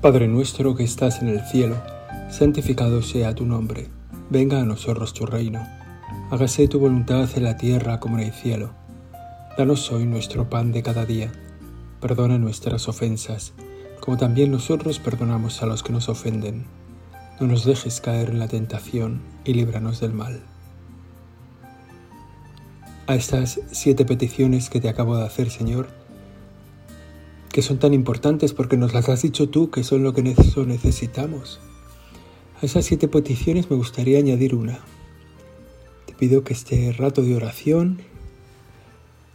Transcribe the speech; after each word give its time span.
Padre 0.00 0.28
nuestro 0.28 0.74
que 0.74 0.82
estás 0.82 1.20
en 1.20 1.28
el 1.28 1.42
cielo, 1.42 1.76
santificado 2.30 3.02
sea 3.02 3.34
tu 3.34 3.44
nombre. 3.44 3.88
Venga 4.30 4.58
a 4.58 4.64
nosotros 4.64 5.12
tu 5.12 5.26
reino. 5.26 5.68
Hágase 6.30 6.68
tu 6.68 6.78
voluntad 6.78 7.28
en 7.36 7.44
la 7.44 7.58
tierra 7.58 8.00
como 8.00 8.18
en 8.18 8.24
el 8.24 8.32
cielo. 8.32 8.70
Danos 9.58 9.92
hoy 9.92 10.06
nuestro 10.06 10.48
pan 10.48 10.72
de 10.72 10.82
cada 10.82 11.04
día. 11.04 11.30
Perdona 12.00 12.38
nuestras 12.38 12.88
ofensas, 12.88 13.52
como 14.00 14.16
también 14.16 14.50
nosotros 14.50 14.98
perdonamos 14.98 15.62
a 15.62 15.66
los 15.66 15.82
que 15.82 15.92
nos 15.92 16.08
ofenden. 16.08 16.64
No 17.38 17.46
nos 17.46 17.66
dejes 17.66 18.00
caer 18.00 18.30
en 18.30 18.38
la 18.38 18.48
tentación 18.48 19.20
y 19.44 19.52
líbranos 19.52 20.00
del 20.00 20.14
mal. 20.14 20.40
A 23.06 23.16
estas 23.16 23.60
siete 23.70 24.06
peticiones 24.06 24.70
que 24.70 24.80
te 24.80 24.88
acabo 24.88 25.18
de 25.18 25.26
hacer, 25.26 25.50
Señor, 25.50 25.99
que 27.52 27.62
son 27.62 27.78
tan 27.78 27.94
importantes 27.94 28.54
porque 28.54 28.76
nos 28.76 28.94
las 28.94 29.08
has 29.08 29.22
dicho 29.22 29.48
tú 29.48 29.70
que 29.70 29.82
son 29.82 30.02
lo 30.04 30.14
que 30.14 30.22
necesitamos. 30.22 31.60
A 32.60 32.66
esas 32.66 32.84
siete 32.84 33.08
peticiones 33.08 33.70
me 33.70 33.76
gustaría 33.76 34.18
añadir 34.18 34.54
una. 34.54 34.80
Te 36.06 36.14
pido 36.14 36.44
que 36.44 36.52
este 36.52 36.92
rato 36.92 37.22
de 37.22 37.34
oración 37.34 38.02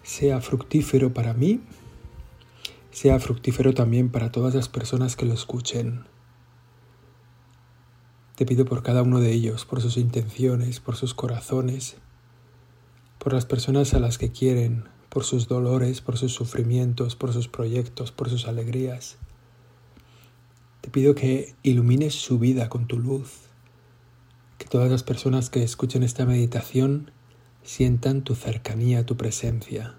sea 0.03 0.39
fructífero 0.39 1.13
para 1.13 1.33
mí, 1.33 1.61
sea 2.91 3.19
fructífero 3.19 3.73
también 3.73 4.09
para 4.09 4.31
todas 4.31 4.55
las 4.55 4.69
personas 4.69 5.15
que 5.15 5.25
lo 5.25 5.33
escuchen. 5.33 6.05
Te 8.35 8.45
pido 8.45 8.65
por 8.65 8.83
cada 8.83 9.01
uno 9.01 9.19
de 9.19 9.31
ellos, 9.31 9.65
por 9.65 9.81
sus 9.81 9.97
intenciones, 9.97 10.79
por 10.79 10.95
sus 10.95 11.13
corazones, 11.13 11.97
por 13.17 13.33
las 13.33 13.45
personas 13.45 13.93
a 13.93 13.99
las 13.99 14.17
que 14.17 14.31
quieren, 14.31 14.87
por 15.15 15.23
sus 15.23 15.47
dolores, 15.47 16.01
por 16.01 16.17
sus 16.17 16.33
sufrimientos, 16.33 17.15
por 17.15 17.31
sus 17.31 17.47
proyectos, 17.47 18.11
por 18.11 18.29
sus 18.29 18.49
alegrías. 18.49 19.15
Te 20.81 20.89
pido 20.89 21.15
que 21.15 21.55
ilumines 21.63 22.15
su 22.15 22.37
vida 22.37 22.67
con 22.67 22.85
tu 22.85 22.99
luz, 22.99 23.31
que 24.57 24.65
todas 24.65 24.91
las 24.91 25.03
personas 25.03 25.49
que 25.49 25.63
escuchen 25.63 26.03
esta 26.03 26.25
meditación 26.25 27.11
sientan 27.63 28.23
tu 28.23 28.35
cercanía, 28.35 29.05
tu 29.05 29.15
presencia, 29.15 29.95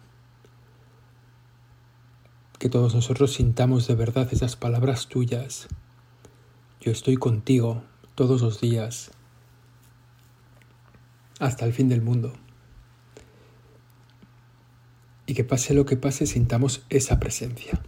que 2.58 2.68
todos 2.68 2.94
nosotros 2.94 3.32
sintamos 3.32 3.86
de 3.86 3.94
verdad 3.94 4.28
esas 4.32 4.54
palabras 4.54 5.08
tuyas. 5.08 5.68
Yo 6.78 6.92
estoy 6.92 7.16
contigo 7.16 7.84
todos 8.14 8.42
los 8.42 8.60
días, 8.60 9.12
hasta 11.40 11.64
el 11.64 11.72
fin 11.72 11.88
del 11.88 12.02
mundo 12.02 12.34
y 15.26 15.34
que 15.34 15.44
pase 15.44 15.74
lo 15.74 15.84
que 15.84 15.96
pase 15.96 16.26
sintamos 16.26 16.82
esa 16.88 17.18
presencia. 17.18 17.82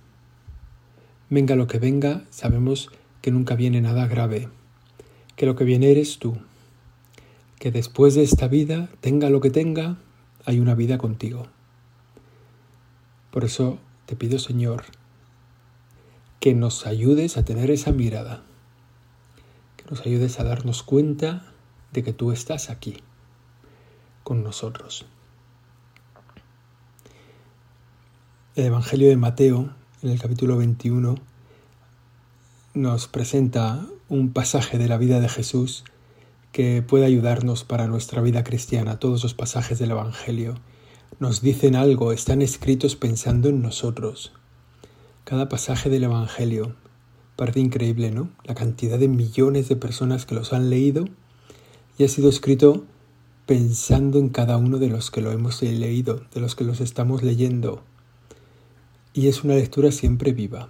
Venga 1.31 1.56
lo 1.56 1.67
que 1.67 1.78
venga, 1.78 2.25
sabemos 2.31 2.91
que 3.22 3.31
nunca 3.31 3.55
viene 3.55 3.81
nada 3.81 4.06
grave, 4.06 4.48
que 5.36 5.47
lo 5.47 5.55
que 5.55 5.64
viene 5.64 5.91
eres 5.91 6.19
tú, 6.19 6.39
que 7.59 7.70
después 7.70 8.14
de 8.14 8.22
esta 8.22 8.48
vida, 8.48 8.89
tenga 9.00 9.31
lo 9.31 9.41
que 9.41 9.50
tenga, 9.50 9.98
hay 10.44 10.61
una 10.61 10.75
vida 10.75 10.98
contigo. 10.98 11.47
Por 13.31 13.44
eso 13.44 13.78
te 14.06 14.16
pido, 14.16 14.39
Señor, 14.39 14.84
que 16.41 16.55
nos 16.55 16.86
ayudes 16.86 17.36
a 17.36 17.44
tener 17.44 17.70
esa 17.70 17.92
mirada, 17.92 18.42
que 19.77 19.84
nos 19.91 20.00
ayudes 20.06 20.41
a 20.41 20.44
darnos 20.44 20.83
cuenta 20.83 21.53
de 21.92 22.03
que 22.03 22.12
tú 22.12 22.33
estás 22.33 22.70
aquí, 22.70 23.03
con 24.25 24.42
nosotros. 24.42 25.06
El 28.59 28.64
Evangelio 28.64 29.09
de 29.09 29.17
Mateo, 29.17 29.70
en 30.03 30.11
el 30.11 30.19
capítulo 30.19 30.56
21, 30.56 31.15
nos 32.75 33.06
presenta 33.06 33.87
un 34.09 34.32
pasaje 34.32 34.78
de 34.78 34.88
la 34.88 34.99
vida 34.99 35.21
de 35.21 35.28
Jesús 35.28 35.84
que 36.50 36.82
puede 36.82 37.05
ayudarnos 37.05 37.62
para 37.62 37.87
nuestra 37.87 38.21
vida 38.21 38.43
cristiana. 38.43 38.99
Todos 38.99 39.22
los 39.22 39.32
pasajes 39.32 39.78
del 39.78 39.93
Evangelio 39.93 40.56
nos 41.21 41.41
dicen 41.41 41.77
algo, 41.77 42.10
están 42.10 42.43
escritos 42.43 42.97
pensando 42.97 43.49
en 43.49 43.62
nosotros. 43.62 44.32
Cada 45.22 45.49
pasaje 45.49 45.88
del 45.88 46.03
Evangelio 46.03 46.75
parece 47.37 47.61
increíble, 47.61 48.11
¿no? 48.11 48.28
La 48.43 48.56
cantidad 48.56 48.99
de 48.99 49.06
millones 49.06 49.69
de 49.69 49.77
personas 49.77 50.27
que 50.27 50.34
los 50.34 50.53
han 50.53 50.69
leído 50.69 51.05
y 51.97 52.03
ha 52.03 52.09
sido 52.09 52.28
escrito 52.28 52.84
pensando 53.47 54.19
en 54.19 54.31
cada 54.31 54.56
uno 54.56 54.78
de 54.78 54.88
los 54.88 55.12
que 55.12 55.21
lo 55.21 55.31
hemos 55.31 55.62
leído, 55.62 56.22
de 56.34 56.41
los 56.41 56.56
que 56.56 56.65
los 56.65 56.81
estamos 56.81 57.22
leyendo 57.22 57.84
y 59.19 59.27
es 59.27 59.43
una 59.43 59.56
lectura 59.56 59.91
siempre 59.91 60.33
viva, 60.33 60.69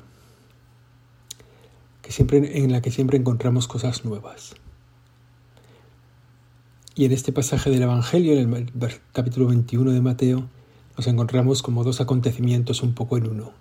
que 2.01 2.13
siempre, 2.13 2.65
en 2.65 2.73
la 2.73 2.81
que 2.81 2.91
siempre 2.91 3.19
encontramos 3.19 3.69
cosas 3.69 4.07
nuevas. 4.07 4.55
Y 6.95 7.05
en 7.05 7.13
este 7.13 7.31
pasaje 7.31 7.69
del 7.69 7.83
Evangelio, 7.83 8.41
en 8.41 8.55
el 8.55 8.73
capítulo 9.13 9.49
21 9.49 9.91
de 9.91 10.01
Mateo, 10.01 10.49
nos 10.97 11.07
encontramos 11.07 11.61
como 11.61 11.85
dos 11.85 12.01
acontecimientos 12.01 12.83
un 12.83 12.95
poco 12.95 13.19
en 13.19 13.29
uno. 13.29 13.53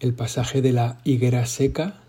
El 0.00 0.14
pasaje 0.14 0.62
de 0.62 0.72
la 0.72 0.98
higuera 1.04 1.44
seca 1.44 2.00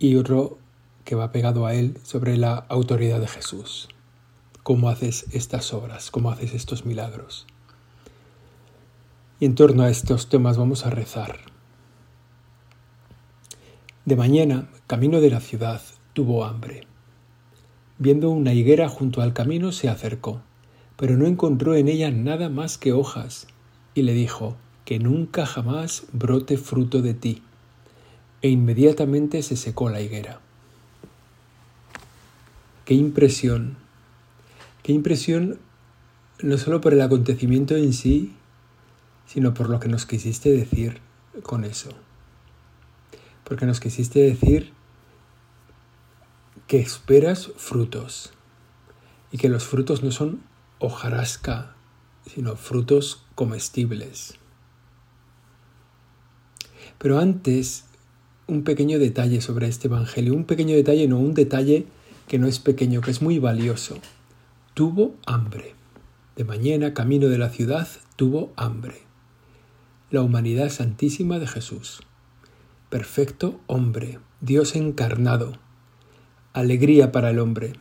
y 0.00 0.16
otro 0.16 0.58
que 1.04 1.14
va 1.14 1.30
pegado 1.30 1.66
a 1.66 1.74
él 1.74 1.98
sobre 2.02 2.36
la 2.36 2.54
autoridad 2.68 3.20
de 3.20 3.28
Jesús. 3.28 3.86
¿Cómo 4.64 4.88
haces 4.88 5.26
estas 5.30 5.72
obras? 5.72 6.10
¿Cómo 6.10 6.32
haces 6.32 6.52
estos 6.52 6.84
milagros? 6.84 7.46
Y 9.42 9.44
en 9.44 9.56
torno 9.56 9.82
a 9.82 9.90
estos 9.90 10.28
temas 10.28 10.56
vamos 10.56 10.86
a 10.86 10.90
rezar. 10.90 11.36
De 14.04 14.14
mañana, 14.14 14.68
camino 14.86 15.20
de 15.20 15.30
la 15.30 15.40
ciudad, 15.40 15.82
tuvo 16.12 16.44
hambre. 16.44 16.86
Viendo 17.98 18.30
una 18.30 18.52
higuera 18.54 18.88
junto 18.88 19.20
al 19.20 19.32
camino, 19.32 19.72
se 19.72 19.88
acercó, 19.88 20.42
pero 20.96 21.16
no 21.16 21.26
encontró 21.26 21.74
en 21.74 21.88
ella 21.88 22.12
nada 22.12 22.50
más 22.50 22.78
que 22.78 22.92
hojas, 22.92 23.48
y 23.96 24.02
le 24.02 24.14
dijo, 24.14 24.54
que 24.84 25.00
nunca 25.00 25.44
jamás 25.44 26.04
brote 26.12 26.56
fruto 26.56 27.02
de 27.02 27.14
ti. 27.14 27.42
E 28.42 28.48
inmediatamente 28.48 29.42
se 29.42 29.56
secó 29.56 29.90
la 29.90 30.00
higuera. 30.00 30.38
Qué 32.84 32.94
impresión, 32.94 33.76
qué 34.84 34.92
impresión 34.92 35.58
no 36.40 36.58
solo 36.58 36.80
por 36.80 36.92
el 36.92 37.00
acontecimiento 37.00 37.74
en 37.74 37.92
sí, 37.92 38.36
sino 39.32 39.54
por 39.54 39.70
lo 39.70 39.80
que 39.80 39.88
nos 39.88 40.04
quisiste 40.04 40.50
decir 40.50 41.00
con 41.42 41.64
eso. 41.64 41.88
Porque 43.44 43.64
nos 43.64 43.80
quisiste 43.80 44.20
decir 44.20 44.72
que 46.66 46.80
esperas 46.80 47.50
frutos 47.56 48.34
y 49.30 49.38
que 49.38 49.48
los 49.48 49.64
frutos 49.64 50.02
no 50.02 50.10
son 50.10 50.42
hojarasca, 50.80 51.74
sino 52.26 52.56
frutos 52.56 53.24
comestibles. 53.34 54.34
Pero 56.98 57.18
antes, 57.18 57.86
un 58.46 58.64
pequeño 58.64 58.98
detalle 58.98 59.40
sobre 59.40 59.66
este 59.66 59.88
Evangelio, 59.88 60.34
un 60.34 60.44
pequeño 60.44 60.76
detalle, 60.76 61.08
no 61.08 61.18
un 61.18 61.32
detalle 61.32 61.86
que 62.28 62.38
no 62.38 62.48
es 62.48 62.58
pequeño, 62.58 63.00
que 63.00 63.12
es 63.12 63.22
muy 63.22 63.38
valioso. 63.38 63.96
Tuvo 64.74 65.16
hambre. 65.24 65.74
De 66.36 66.44
mañana, 66.44 66.92
camino 66.92 67.28
de 67.28 67.38
la 67.38 67.48
ciudad, 67.48 67.88
tuvo 68.16 68.52
hambre 68.56 69.11
la 70.12 70.20
humanidad 70.20 70.68
santísima 70.68 71.38
de 71.38 71.46
Jesús. 71.46 72.02
Perfecto 72.90 73.58
hombre, 73.66 74.18
Dios 74.42 74.76
encarnado, 74.76 75.54
alegría 76.52 77.12
para 77.12 77.30
el 77.30 77.38
hombre. 77.38 77.72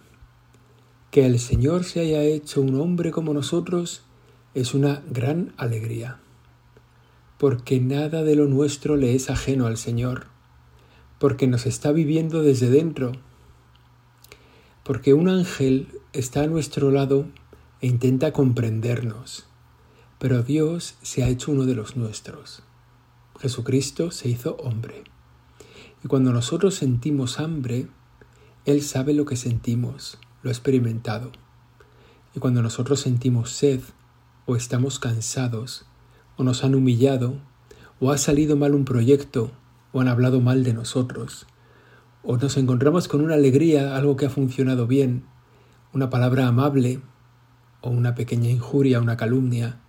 Que 1.12 1.26
el 1.26 1.40
Señor 1.40 1.84
se 1.84 2.00
haya 2.00 2.24
hecho 2.24 2.62
un 2.62 2.80
hombre 2.80 3.12
como 3.12 3.34
nosotros 3.34 4.04
es 4.54 4.74
una 4.74 5.04
gran 5.10 5.52
alegría, 5.58 6.20
porque 7.38 7.82
nada 7.82 8.24
de 8.24 8.38
lo 8.38 8.46
nuestro 8.46 8.96
le 8.96 9.14
es 9.14 9.30
ajeno 9.30 9.68
al 9.68 9.76
Señor, 9.76 10.28
porque 11.20 11.48
nos 11.48 11.66
está 11.66 11.92
viviendo 11.92 12.44
desde 12.44 12.70
dentro, 12.70 13.12
porque 14.84 15.14
un 15.14 15.28
ángel 15.28 15.90
está 16.14 16.44
a 16.44 16.48
nuestro 16.48 16.92
lado 16.92 17.26
e 17.82 17.88
intenta 17.88 18.32
comprendernos 18.32 19.51
pero 20.22 20.44
Dios 20.44 20.98
se 21.02 21.24
ha 21.24 21.30
hecho 21.30 21.52
uno 21.52 21.66
de 21.66 21.74
los 21.74 21.98
nuestros. 21.98 22.62
Jesucristo 23.40 24.12
se 24.12 24.30
hizo 24.30 24.56
hombre. 24.58 25.04
Y 26.04 26.08
cuando 26.08 26.32
nosotros 26.32 26.76
sentimos 26.76 27.40
hambre, 27.40 27.88
Él 28.66 28.84
sabe 28.84 29.16
lo 29.16 29.26
que 29.26 29.36
sentimos, 29.36 30.20
lo 30.44 30.52
ha 30.52 30.54
experimentado. 30.54 31.32
Y 32.36 32.40
cuando 32.40 32.62
nosotros 32.62 33.00
sentimos 33.00 33.50
sed, 33.50 33.82
o 34.46 34.56
estamos 34.56 35.00
cansados, 35.00 35.88
o 36.38 36.44
nos 36.44 36.64
han 36.64 36.76
humillado, 36.76 37.42
o 38.00 38.12
ha 38.12 38.20
salido 38.20 38.56
mal 38.56 38.76
un 38.76 38.86
proyecto, 38.86 39.52
o 39.92 40.02
han 40.02 40.08
hablado 40.08 40.40
mal 40.40 40.64
de 40.64 40.74
nosotros, 40.74 41.48
o 42.22 42.38
nos 42.38 42.58
encontramos 42.58 43.08
con 43.08 43.22
una 43.22 43.34
alegría, 43.34 43.96
algo 43.96 44.18
que 44.18 44.28
ha 44.28 44.30
funcionado 44.30 44.86
bien, 44.86 45.26
una 45.94 46.12
palabra 46.12 46.46
amable, 46.46 47.02
o 47.82 47.90
una 47.90 48.14
pequeña 48.14 48.52
injuria, 48.52 49.02
una 49.02 49.18
calumnia, 49.18 49.80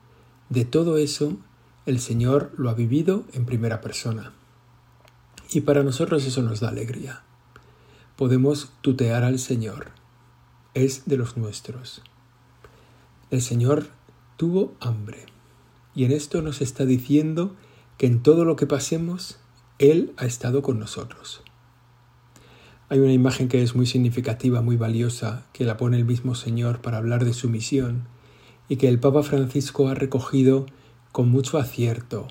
de 0.52 0.66
todo 0.66 0.98
eso, 0.98 1.38
el 1.86 1.98
Señor 1.98 2.52
lo 2.58 2.68
ha 2.68 2.74
vivido 2.74 3.24
en 3.32 3.46
primera 3.46 3.80
persona. 3.80 4.34
Y 5.50 5.62
para 5.62 5.82
nosotros 5.82 6.26
eso 6.26 6.42
nos 6.42 6.60
da 6.60 6.68
alegría. 6.68 7.22
Podemos 8.16 8.70
tutear 8.82 9.24
al 9.24 9.38
Señor. 9.38 9.92
Es 10.74 11.06
de 11.06 11.16
los 11.16 11.38
nuestros. 11.38 12.02
El 13.30 13.40
Señor 13.40 13.86
tuvo 14.36 14.74
hambre. 14.78 15.24
Y 15.94 16.04
en 16.04 16.12
esto 16.12 16.42
nos 16.42 16.60
está 16.60 16.84
diciendo 16.84 17.56
que 17.96 18.06
en 18.06 18.22
todo 18.22 18.44
lo 18.44 18.54
que 18.54 18.66
pasemos, 18.66 19.38
Él 19.78 20.12
ha 20.18 20.26
estado 20.26 20.60
con 20.60 20.78
nosotros. 20.78 21.40
Hay 22.90 22.98
una 22.98 23.14
imagen 23.14 23.48
que 23.48 23.62
es 23.62 23.74
muy 23.74 23.86
significativa, 23.86 24.60
muy 24.60 24.76
valiosa, 24.76 25.46
que 25.54 25.64
la 25.64 25.78
pone 25.78 25.96
el 25.96 26.04
mismo 26.04 26.34
Señor 26.34 26.82
para 26.82 26.98
hablar 26.98 27.24
de 27.24 27.32
su 27.32 27.48
misión 27.48 28.11
y 28.72 28.76
que 28.76 28.88
el 28.88 28.98
Papa 28.98 29.22
Francisco 29.22 29.88
ha 29.88 29.94
recogido 29.94 30.64
con 31.12 31.28
mucho 31.28 31.58
acierto, 31.58 32.26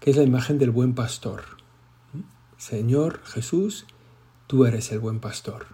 que 0.00 0.10
es 0.10 0.18
la 0.18 0.22
imagen 0.22 0.58
del 0.58 0.70
buen 0.70 0.94
pastor. 0.94 1.44
Señor 2.58 3.22
Jesús, 3.24 3.86
tú 4.46 4.66
eres 4.66 4.92
el 4.92 4.98
buen 4.98 5.18
pastor. 5.18 5.64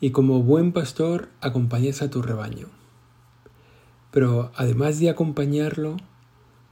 Y 0.00 0.12
como 0.12 0.42
buen 0.42 0.72
pastor 0.72 1.28
acompañas 1.42 2.00
a 2.00 2.08
tu 2.08 2.22
rebaño. 2.22 2.68
Pero 4.12 4.50
además 4.56 4.98
de 4.98 5.10
acompañarlo, 5.10 5.98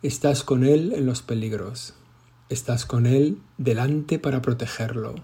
estás 0.00 0.44
con 0.44 0.64
él 0.64 0.94
en 0.94 1.04
los 1.04 1.20
peligros. 1.20 1.92
Estás 2.48 2.86
con 2.86 3.04
él 3.04 3.42
delante 3.58 4.18
para 4.18 4.40
protegerlo, 4.40 5.16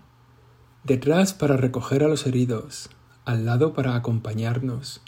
detrás 0.84 1.32
para 1.32 1.56
recoger 1.56 2.04
a 2.04 2.08
los 2.08 2.26
heridos, 2.26 2.90
al 3.24 3.46
lado 3.46 3.72
para 3.72 3.96
acompañarnos. 3.96 5.00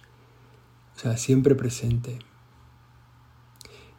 O 0.97 0.99
sea, 0.99 1.17
siempre 1.17 1.55
presente. 1.55 2.19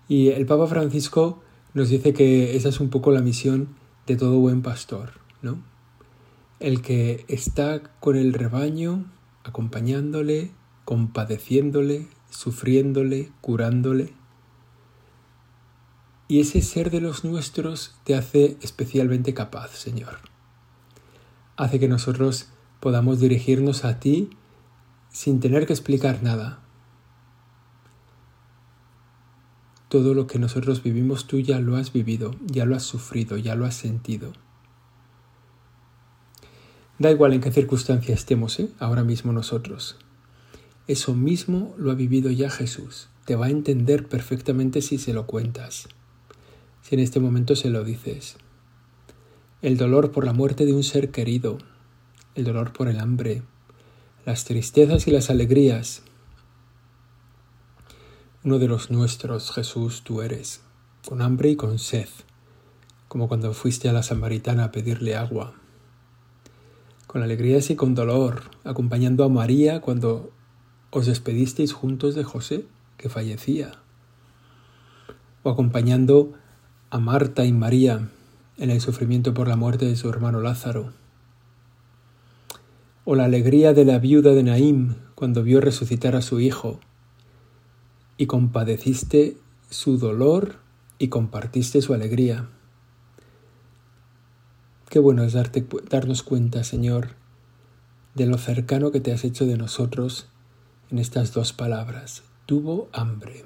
Y 0.07 0.29
el 0.29 0.45
Papa 0.45 0.67
Francisco 0.67 1.41
nos 1.73 1.89
dice 1.89 2.13
que 2.13 2.55
esa 2.55 2.69
es 2.69 2.79
un 2.79 2.89
poco 2.89 3.11
la 3.11 3.21
misión 3.21 3.75
de 4.07 4.15
todo 4.15 4.39
buen 4.39 4.61
pastor, 4.61 5.13
¿no? 5.41 5.61
El 6.59 6.81
que 6.81 7.25
está 7.27 7.81
con 7.99 8.15
el 8.15 8.33
rebaño, 8.33 9.05
acompañándole, 9.43 10.51
compadeciéndole, 10.85 12.07
sufriéndole, 12.29 13.31
curándole. 13.41 14.13
Y 16.27 16.39
ese 16.39 16.61
ser 16.61 16.91
de 16.91 17.01
los 17.01 17.23
nuestros 17.23 17.95
te 18.03 18.15
hace 18.15 18.57
especialmente 18.61 19.33
capaz, 19.33 19.71
Señor. 19.71 20.19
Hace 21.57 21.79
que 21.79 21.87
nosotros 21.87 22.49
podamos 22.79 23.19
dirigirnos 23.19 23.85
a 23.85 23.99
ti 23.99 24.29
sin 25.09 25.39
tener 25.39 25.65
que 25.65 25.73
explicar 25.73 26.23
nada. 26.23 26.64
Todo 29.95 30.13
lo 30.13 30.27
que 30.27 30.39
nosotros 30.39 30.83
vivimos 30.83 31.25
tú 31.25 31.39
ya 31.39 31.61
lo 31.61 31.77
has 31.77 31.93
vivido, 31.93 32.35
ya 32.47 32.65
lo 32.65 32.75
has 32.75 32.83
sufrido, 32.83 33.37
ya 33.37 33.55
lo 33.55 33.65
has 33.65 33.75
sentido. 33.75 34.33
Da 36.99 37.11
igual 37.11 37.31
en 37.31 37.39
qué 37.39 37.49
circunstancia 37.49 38.13
estemos, 38.13 38.59
¿eh? 38.59 38.67
ahora 38.77 39.05
mismo 39.05 39.31
nosotros. 39.31 39.95
Eso 40.89 41.13
mismo 41.13 41.73
lo 41.77 41.91
ha 41.91 41.95
vivido 41.95 42.29
ya 42.29 42.49
Jesús. 42.49 43.07
Te 43.23 43.37
va 43.37 43.45
a 43.45 43.51
entender 43.51 44.09
perfectamente 44.09 44.81
si 44.81 44.97
se 44.97 45.13
lo 45.13 45.27
cuentas, 45.27 45.87
si 46.81 46.95
en 46.95 46.99
este 46.99 47.21
momento 47.21 47.55
se 47.55 47.69
lo 47.69 47.85
dices. 47.85 48.35
El 49.61 49.77
dolor 49.77 50.11
por 50.11 50.25
la 50.25 50.33
muerte 50.33 50.65
de 50.65 50.73
un 50.73 50.83
ser 50.83 51.09
querido, 51.11 51.57
el 52.35 52.43
dolor 52.43 52.73
por 52.73 52.89
el 52.89 52.99
hambre, 52.99 53.43
las 54.25 54.43
tristezas 54.43 55.07
y 55.07 55.11
las 55.11 55.29
alegrías, 55.29 56.03
uno 58.45 58.59
de 58.59 58.67
los 58.67 58.91
nuestros, 58.91 59.51
Jesús, 59.51 60.03
tú 60.03 60.21
eres, 60.21 60.61
con 61.03 61.23
hambre 61.23 61.49
y 61.49 61.55
con 61.55 61.79
sed, 61.79 62.07
como 63.07 63.27
cuando 63.27 63.51
fuiste 63.55 63.89
a 63.89 63.93
la 63.93 64.03
samaritana 64.03 64.65
a 64.65 64.71
pedirle 64.71 65.15
agua, 65.15 65.55
con 67.07 67.23
alegrías 67.23 67.71
y 67.71 67.75
con 67.75 67.95
dolor, 67.95 68.43
acompañando 68.63 69.23
a 69.23 69.29
María 69.29 69.81
cuando 69.81 70.29
os 70.91 71.07
despedisteis 71.07 71.73
juntos 71.73 72.13
de 72.13 72.23
José, 72.23 72.67
que 72.97 73.09
fallecía, 73.09 73.71
o 75.41 75.49
acompañando 75.49 76.33
a 76.91 76.99
Marta 76.99 77.45
y 77.45 77.51
María 77.51 78.09
en 78.57 78.69
el 78.69 78.79
sufrimiento 78.79 79.33
por 79.33 79.47
la 79.47 79.55
muerte 79.55 79.85
de 79.85 79.95
su 79.95 80.07
hermano 80.07 80.39
Lázaro, 80.39 80.93
o 83.05 83.15
la 83.15 83.25
alegría 83.25 83.73
de 83.73 83.85
la 83.85 83.97
viuda 83.97 84.33
de 84.33 84.43
Naim 84.43 84.93
cuando 85.15 85.41
vio 85.41 85.61
resucitar 85.61 86.15
a 86.15 86.21
su 86.21 86.39
hijo, 86.39 86.79
y 88.17 88.27
compadeciste 88.27 89.37
su 89.69 89.97
dolor 89.97 90.57
y 90.99 91.09
compartiste 91.09 91.81
su 91.81 91.93
alegría. 91.93 92.47
Qué 94.89 94.99
bueno 94.99 95.23
es 95.23 95.33
darte, 95.33 95.65
darnos 95.89 96.23
cuenta, 96.23 96.63
Señor, 96.63 97.09
de 98.13 98.25
lo 98.25 98.37
cercano 98.37 98.91
que 98.91 99.01
te 99.01 99.11
has 99.11 99.23
hecho 99.25 99.45
de 99.45 99.57
nosotros 99.57 100.27
en 100.89 100.99
estas 100.99 101.33
dos 101.33 101.51
palabras. 101.51 102.23
Tuvo 102.45 102.87
hambre. 102.93 103.43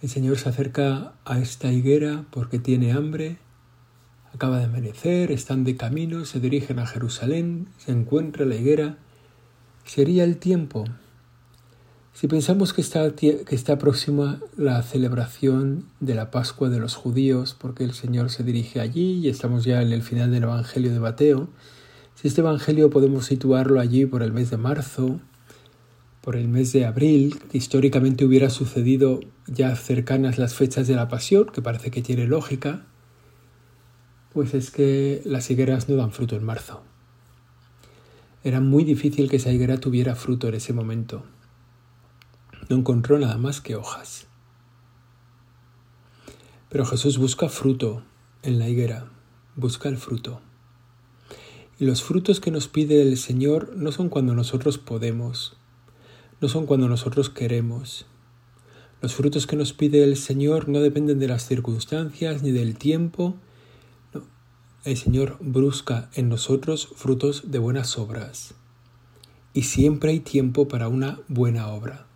El 0.00 0.08
Señor 0.08 0.38
se 0.38 0.48
acerca 0.48 1.14
a 1.24 1.38
esta 1.38 1.72
higuera 1.72 2.24
porque 2.30 2.58
tiene 2.58 2.92
hambre. 2.92 3.38
Acaba 4.32 4.58
de 4.58 4.64
amanecer, 4.64 5.30
están 5.30 5.64
de 5.64 5.76
camino, 5.76 6.24
se 6.24 6.40
dirigen 6.40 6.78
a 6.78 6.86
Jerusalén, 6.86 7.68
se 7.78 7.92
encuentra 7.92 8.46
la 8.46 8.54
higuera. 8.54 8.98
Sería 9.84 10.24
el 10.24 10.38
tiempo 10.38 10.84
si 12.14 12.28
pensamos 12.28 12.72
que 12.72 12.80
está, 12.80 13.10
que 13.16 13.44
está 13.48 13.76
próxima 13.76 14.40
la 14.56 14.80
celebración 14.84 15.86
de 15.98 16.14
la 16.14 16.30
Pascua 16.30 16.68
de 16.68 16.78
los 16.78 16.94
judíos, 16.94 17.56
porque 17.58 17.82
el 17.82 17.92
Señor 17.92 18.30
se 18.30 18.44
dirige 18.44 18.78
allí 18.78 19.14
y 19.14 19.28
estamos 19.28 19.64
ya 19.64 19.82
en 19.82 19.90
el 19.92 20.02
final 20.02 20.30
del 20.30 20.44
Evangelio 20.44 20.92
de 20.92 21.00
Mateo, 21.00 21.48
si 22.14 22.28
este 22.28 22.40
Evangelio 22.40 22.88
podemos 22.88 23.26
situarlo 23.26 23.80
allí 23.80 24.06
por 24.06 24.22
el 24.22 24.32
mes 24.32 24.48
de 24.50 24.56
marzo, 24.58 25.18
por 26.20 26.36
el 26.36 26.46
mes 26.46 26.72
de 26.72 26.86
abril, 26.86 27.40
históricamente 27.52 28.24
hubiera 28.24 28.48
sucedido 28.48 29.18
ya 29.48 29.74
cercanas 29.74 30.38
las 30.38 30.54
fechas 30.54 30.86
de 30.86 30.94
la 30.94 31.08
Pasión, 31.08 31.46
que 31.46 31.62
parece 31.62 31.90
que 31.90 32.00
tiene 32.00 32.28
lógica, 32.28 32.86
pues 34.32 34.54
es 34.54 34.70
que 34.70 35.20
las 35.24 35.50
higueras 35.50 35.88
no 35.88 35.96
dan 35.96 36.12
fruto 36.12 36.36
en 36.36 36.44
marzo. 36.44 36.80
Era 38.44 38.60
muy 38.60 38.84
difícil 38.84 39.28
que 39.28 39.36
esa 39.36 39.50
higuera 39.50 39.78
tuviera 39.78 40.14
fruto 40.14 40.46
en 40.46 40.54
ese 40.54 40.72
momento 40.72 41.24
no 42.68 42.76
encontró 42.76 43.18
nada 43.18 43.36
más 43.38 43.60
que 43.60 43.76
hojas. 43.76 44.26
Pero 46.68 46.84
Jesús 46.84 47.18
busca 47.18 47.48
fruto 47.48 48.02
en 48.42 48.58
la 48.58 48.68
higuera, 48.68 49.10
busca 49.56 49.88
el 49.88 49.96
fruto. 49.96 50.40
Y 51.78 51.86
los 51.86 52.02
frutos 52.02 52.40
que 52.40 52.50
nos 52.50 52.68
pide 52.68 53.02
el 53.02 53.16
Señor 53.16 53.76
no 53.76 53.92
son 53.92 54.08
cuando 54.08 54.34
nosotros 54.34 54.78
podemos, 54.78 55.56
no 56.40 56.48
son 56.48 56.66
cuando 56.66 56.88
nosotros 56.88 57.30
queremos. 57.30 58.06
Los 59.02 59.14
frutos 59.14 59.46
que 59.46 59.56
nos 59.56 59.72
pide 59.72 60.02
el 60.02 60.16
Señor 60.16 60.68
no 60.68 60.80
dependen 60.80 61.18
de 61.18 61.28
las 61.28 61.46
circunstancias 61.46 62.42
ni 62.42 62.52
del 62.52 62.78
tiempo. 62.78 63.36
El 64.84 64.96
Señor 64.96 65.36
busca 65.40 66.10
en 66.14 66.28
nosotros 66.28 66.88
frutos 66.96 67.50
de 67.50 67.58
buenas 67.58 67.98
obras. 67.98 68.54
Y 69.52 69.62
siempre 69.62 70.10
hay 70.10 70.20
tiempo 70.20 70.68
para 70.68 70.88
una 70.88 71.20
buena 71.28 71.68
obra. 71.68 72.06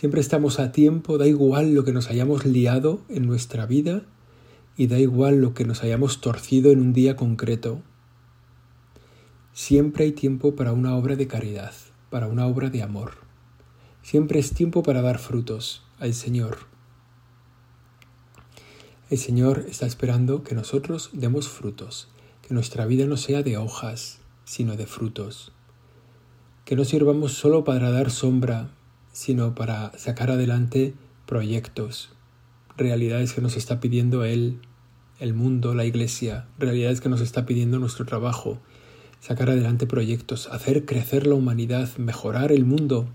Siempre 0.00 0.22
estamos 0.22 0.60
a 0.60 0.72
tiempo, 0.72 1.18
da 1.18 1.26
igual 1.26 1.74
lo 1.74 1.84
que 1.84 1.92
nos 1.92 2.08
hayamos 2.08 2.46
liado 2.46 3.02
en 3.10 3.26
nuestra 3.26 3.66
vida 3.66 4.00
y 4.74 4.86
da 4.86 4.98
igual 4.98 5.42
lo 5.42 5.52
que 5.52 5.66
nos 5.66 5.82
hayamos 5.82 6.22
torcido 6.22 6.72
en 6.72 6.80
un 6.80 6.94
día 6.94 7.16
concreto. 7.16 7.82
Siempre 9.52 10.04
hay 10.04 10.12
tiempo 10.12 10.56
para 10.56 10.72
una 10.72 10.96
obra 10.96 11.16
de 11.16 11.26
caridad, 11.26 11.74
para 12.08 12.28
una 12.28 12.46
obra 12.46 12.70
de 12.70 12.82
amor. 12.82 13.10
Siempre 14.00 14.38
es 14.38 14.54
tiempo 14.54 14.82
para 14.82 15.02
dar 15.02 15.18
frutos 15.18 15.82
al 15.98 16.14
Señor. 16.14 16.60
El 19.10 19.18
Señor 19.18 19.66
está 19.68 19.84
esperando 19.84 20.44
que 20.44 20.54
nosotros 20.54 21.10
demos 21.12 21.50
frutos, 21.50 22.08
que 22.40 22.54
nuestra 22.54 22.86
vida 22.86 23.04
no 23.04 23.18
sea 23.18 23.42
de 23.42 23.58
hojas, 23.58 24.20
sino 24.46 24.76
de 24.76 24.86
frutos. 24.86 25.52
Que 26.64 26.74
no 26.74 26.86
sirvamos 26.86 27.34
solo 27.34 27.64
para 27.64 27.90
dar 27.90 28.10
sombra, 28.10 28.70
sino 29.12 29.54
para 29.54 29.96
sacar 29.98 30.30
adelante 30.30 30.94
proyectos, 31.26 32.10
realidades 32.76 33.32
que 33.32 33.40
nos 33.40 33.56
está 33.56 33.80
pidiendo 33.80 34.24
Él, 34.24 34.60
el 35.18 35.34
mundo, 35.34 35.74
la 35.74 35.84
iglesia, 35.84 36.46
realidades 36.58 37.00
que 37.00 37.08
nos 37.08 37.20
está 37.20 37.46
pidiendo 37.46 37.78
nuestro 37.78 38.06
trabajo, 38.06 38.58
sacar 39.20 39.50
adelante 39.50 39.86
proyectos, 39.86 40.48
hacer 40.48 40.86
crecer 40.86 41.26
la 41.26 41.34
humanidad, 41.34 41.96
mejorar 41.98 42.52
el 42.52 42.64
mundo. 42.64 43.08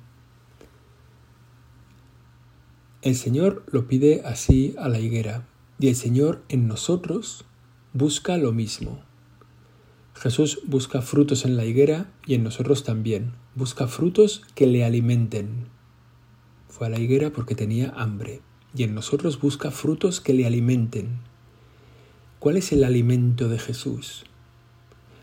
El 3.01 3.15
Señor 3.15 3.63
lo 3.71 3.87
pide 3.87 4.21
así 4.25 4.75
a 4.77 4.87
la 4.87 4.99
higuera 4.99 5.47
y 5.79 5.87
el 5.87 5.95
Señor 5.95 6.43
en 6.47 6.67
nosotros 6.67 7.45
busca 7.93 8.37
lo 8.37 8.51
mismo. 8.51 9.01
Jesús 10.15 10.61
busca 10.65 11.01
frutos 11.01 11.43
en 11.43 11.57
la 11.57 11.65
higuera 11.65 12.11
y 12.25 12.35
en 12.35 12.43
nosotros 12.43 12.83
también. 12.83 13.33
Busca 13.53 13.87
frutos 13.87 14.43
que 14.55 14.65
le 14.65 14.85
alimenten. 14.85 15.74
Fue 16.75 16.87
a 16.87 16.89
la 16.89 16.99
higuera 16.99 17.31
porque 17.31 17.55
tenía 17.55 17.93
hambre, 17.95 18.41
y 18.75 18.83
en 18.83 18.93
nosotros 18.93 19.39
busca 19.39 19.71
frutos 19.71 20.19
que 20.19 20.33
le 20.33 20.45
alimenten. 20.45 21.19
¿Cuál 22.39 22.57
es 22.57 22.73
el 22.73 22.83
alimento 22.83 23.47
de 23.47 23.59
Jesús? 23.59 24.25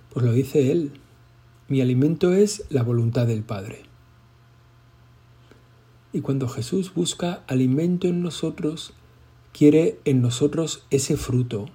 Pues 0.09 0.25
lo 0.25 0.33
dice 0.33 0.73
Él. 0.73 0.93
Mi 1.69 1.83
alimento 1.83 2.33
es 2.33 2.65
la 2.71 2.83
voluntad 2.83 3.27
del 3.27 3.43
Padre. 3.43 3.83
Y 6.15 6.23
cuando 6.23 6.49
Jesús 6.49 6.95
busca 6.95 7.43
alimento 7.47 8.09
en 8.09 8.23
nosotros, 8.23 8.95
quiere 9.53 10.01
en 10.07 10.23
nosotros 10.23 10.87
ese 10.89 11.19
fruto, 11.19 11.67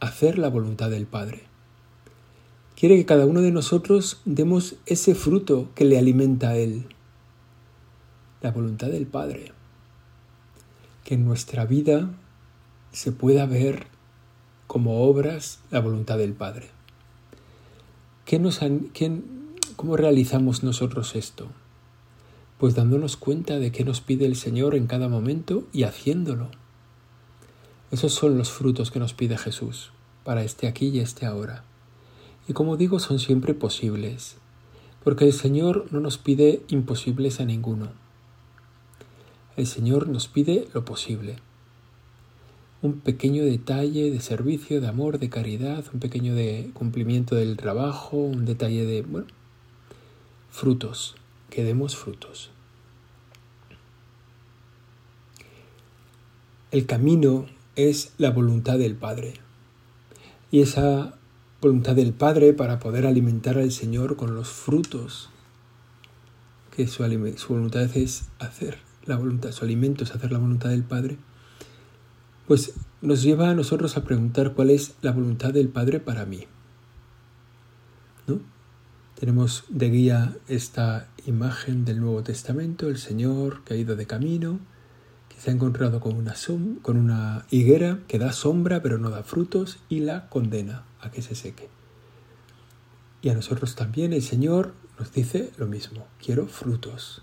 hacer 0.00 0.38
la 0.38 0.48
voluntad 0.48 0.88
del 0.88 1.04
Padre. 1.04 1.42
Quiere 2.76 2.96
que 2.96 3.04
cada 3.04 3.26
uno 3.26 3.42
de 3.42 3.52
nosotros 3.52 4.22
demos 4.24 4.76
ese 4.86 5.14
fruto 5.14 5.68
que 5.74 5.84
le 5.84 5.98
alimenta 5.98 6.48
a 6.48 6.56
Él, 6.56 6.86
la 8.42 8.50
voluntad 8.50 8.88
del 8.88 9.06
Padre. 9.06 9.52
Que 11.04 11.14
en 11.14 11.24
nuestra 11.24 11.64
vida 11.64 12.10
se 12.90 13.12
pueda 13.12 13.46
ver 13.46 13.86
como 14.66 15.04
obras 15.04 15.60
la 15.70 15.80
voluntad 15.80 16.18
del 16.18 16.32
Padre. 16.32 16.70
¿Qué 18.24 18.38
nos 18.38 18.60
¿Cómo 19.76 19.96
realizamos 19.96 20.62
nosotros 20.62 21.14
esto? 21.14 21.48
Pues 22.58 22.74
dándonos 22.74 23.16
cuenta 23.16 23.58
de 23.58 23.72
qué 23.72 23.84
nos 23.84 24.00
pide 24.00 24.26
el 24.26 24.36
Señor 24.36 24.74
en 24.74 24.86
cada 24.86 25.08
momento 25.08 25.66
y 25.72 25.84
haciéndolo. 25.84 26.50
Esos 27.90 28.12
son 28.12 28.38
los 28.38 28.50
frutos 28.50 28.90
que 28.90 28.98
nos 28.98 29.14
pide 29.14 29.38
Jesús 29.38 29.92
para 30.24 30.42
este 30.42 30.66
aquí 30.66 30.88
y 30.88 31.00
este 31.00 31.26
ahora. 31.26 31.64
Y 32.48 32.52
como 32.52 32.76
digo, 32.76 32.98
son 32.98 33.18
siempre 33.18 33.54
posibles, 33.54 34.36
porque 35.04 35.26
el 35.26 35.32
Señor 35.32 35.86
no 35.90 36.00
nos 36.00 36.18
pide 36.18 36.62
imposibles 36.68 37.40
a 37.40 37.44
ninguno. 37.44 38.01
El 39.54 39.66
Señor 39.66 40.08
nos 40.08 40.28
pide 40.28 40.66
lo 40.72 40.84
posible. 40.86 41.36
Un 42.80 43.00
pequeño 43.00 43.44
detalle 43.44 44.10
de 44.10 44.20
servicio, 44.20 44.80
de 44.80 44.88
amor, 44.88 45.18
de 45.18 45.28
caridad, 45.28 45.84
un 45.92 46.00
pequeño 46.00 46.34
de 46.34 46.70
cumplimiento 46.72 47.34
del 47.34 47.58
trabajo, 47.58 48.16
un 48.16 48.46
detalle 48.46 48.86
de, 48.86 49.02
bueno, 49.02 49.26
frutos, 50.50 51.16
que 51.50 51.64
demos 51.64 51.96
frutos. 51.96 52.50
El 56.70 56.86
camino 56.86 57.44
es 57.76 58.14
la 58.16 58.30
voluntad 58.30 58.78
del 58.78 58.94
Padre. 58.94 59.34
Y 60.50 60.62
esa 60.62 61.18
voluntad 61.60 61.94
del 61.94 62.14
Padre 62.14 62.54
para 62.54 62.78
poder 62.78 63.06
alimentar 63.06 63.58
al 63.58 63.70
Señor 63.70 64.16
con 64.16 64.34
los 64.34 64.48
frutos 64.48 65.28
que 66.74 66.88
su, 66.88 67.04
su, 67.36 67.48
voluntad 67.52 67.94
es 67.94 68.24
hacer 68.38 68.91
la 69.04 69.16
voluntad, 69.16 69.52
su 69.52 69.64
alimento 69.64 70.04
es 70.04 70.14
hacer 70.14 70.32
la 70.32 70.38
voluntad 70.38 70.70
del 70.70 70.84
Padre, 70.84 71.18
pues 72.46 72.74
nos 73.00 73.22
lleva 73.22 73.50
a 73.50 73.54
nosotros 73.54 73.96
a 73.96 74.04
preguntar 74.04 74.54
cuál 74.54 74.70
es 74.70 74.94
la 75.02 75.12
voluntad 75.12 75.52
del 75.52 75.68
Padre 75.68 76.00
para 76.00 76.26
mí. 76.26 76.44
¿No? 78.26 78.40
Tenemos 79.18 79.64
de 79.68 79.90
guía 79.90 80.36
esta 80.48 81.08
imagen 81.26 81.84
del 81.84 82.00
Nuevo 82.00 82.22
Testamento, 82.22 82.88
el 82.88 82.98
Señor 82.98 83.62
que 83.64 83.74
ha 83.74 83.76
ido 83.76 83.96
de 83.96 84.06
camino, 84.06 84.60
se 85.42 85.50
ha 85.50 85.54
encontrado 85.54 85.98
con 85.98 86.14
una, 86.14 86.36
con 86.82 86.96
una 86.96 87.46
higuera 87.50 87.98
que 88.06 88.20
da 88.20 88.30
sombra 88.30 88.80
pero 88.80 88.98
no 88.98 89.10
da 89.10 89.24
frutos 89.24 89.80
y 89.88 89.98
la 89.98 90.28
condena 90.28 90.84
a 91.00 91.10
que 91.10 91.20
se 91.20 91.34
seque. 91.34 91.68
Y 93.22 93.28
a 93.28 93.34
nosotros 93.34 93.74
también 93.74 94.12
el 94.12 94.22
Señor 94.22 94.72
nos 95.00 95.12
dice 95.12 95.50
lo 95.56 95.66
mismo, 95.66 96.06
quiero 96.24 96.46
frutos. 96.46 97.22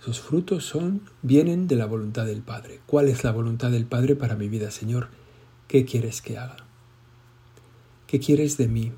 Esos 0.00 0.20
frutos 0.20 0.64
son, 0.64 1.02
vienen 1.20 1.68
de 1.68 1.76
la 1.76 1.84
voluntad 1.84 2.24
del 2.24 2.40
Padre. 2.40 2.80
¿Cuál 2.86 3.08
es 3.08 3.22
la 3.22 3.32
voluntad 3.32 3.70
del 3.70 3.84
Padre 3.84 4.16
para 4.16 4.34
mi 4.34 4.48
vida, 4.48 4.70
Señor? 4.70 5.08
¿Qué 5.68 5.84
quieres 5.84 6.22
que 6.22 6.38
haga? 6.38 6.56
¿Qué 8.06 8.18
quieres 8.18 8.56
de 8.56 8.66
mí? 8.66 8.92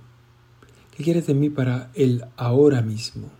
¿Qué 0.96 1.02
quieres 1.02 1.26
de 1.26 1.34
mí 1.34 1.50
para 1.50 1.90
el 1.94 2.24
ahora 2.36 2.82
mismo? 2.82 3.30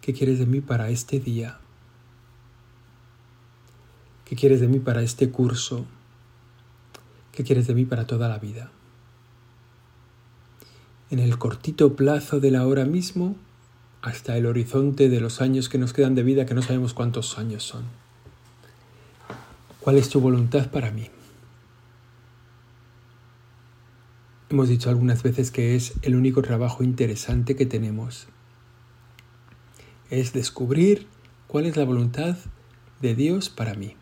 ¿Qué 0.00 0.12
quieres 0.12 0.38
de 0.38 0.46
mí 0.46 0.60
para 0.60 0.88
este 0.88 1.18
día? 1.18 1.58
¿Qué 4.24 4.36
quieres 4.36 4.60
de 4.60 4.68
mí 4.68 4.78
para 4.78 5.02
este 5.02 5.30
curso? 5.30 5.84
¿Qué 7.32 7.42
quieres 7.42 7.66
de 7.66 7.74
mí 7.74 7.84
para 7.84 8.06
toda 8.06 8.28
la 8.28 8.38
vida? 8.38 8.70
En 11.10 11.18
el 11.18 11.38
cortito 11.38 11.96
plazo 11.96 12.38
de 12.38 12.50
la 12.50 12.66
hora 12.66 12.84
mismo, 12.84 13.36
hasta 14.02 14.36
el 14.36 14.46
horizonte 14.46 15.08
de 15.08 15.20
los 15.20 15.40
años 15.40 15.68
que 15.68 15.78
nos 15.78 15.92
quedan 15.92 16.14
de 16.14 16.22
vida, 16.22 16.46
que 16.46 16.54
no 16.54 16.62
sabemos 16.62 16.94
cuántos 16.94 17.38
años 17.38 17.64
son. 17.64 17.84
¿Cuál 19.80 19.96
es 19.96 20.08
tu 20.08 20.20
voluntad 20.20 20.70
para 20.70 20.90
mí? 20.90 21.10
Hemos 24.50 24.68
dicho 24.68 24.88
algunas 24.88 25.22
veces 25.22 25.50
que 25.50 25.76
es 25.76 25.94
el 26.02 26.16
único 26.16 26.42
trabajo 26.42 26.82
interesante 26.82 27.54
que 27.54 27.66
tenemos. 27.66 28.28
Es 30.10 30.32
descubrir 30.32 31.06
cuál 31.46 31.66
es 31.66 31.76
la 31.76 31.84
voluntad 31.84 32.36
de 33.00 33.14
Dios 33.14 33.50
para 33.50 33.74
mí. 33.74 33.94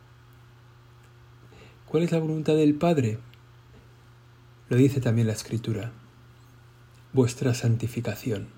¿Cuál 1.87 2.05
es 2.05 2.13
la 2.13 2.21
voluntad 2.21 2.55
del 2.55 2.75
Padre? 2.75 3.19
Lo 4.69 4.77
dice 4.77 5.01
también 5.01 5.27
la 5.27 5.33
Escritura. 5.33 5.93
Vuestra 7.13 7.55
santificación. 7.55 8.56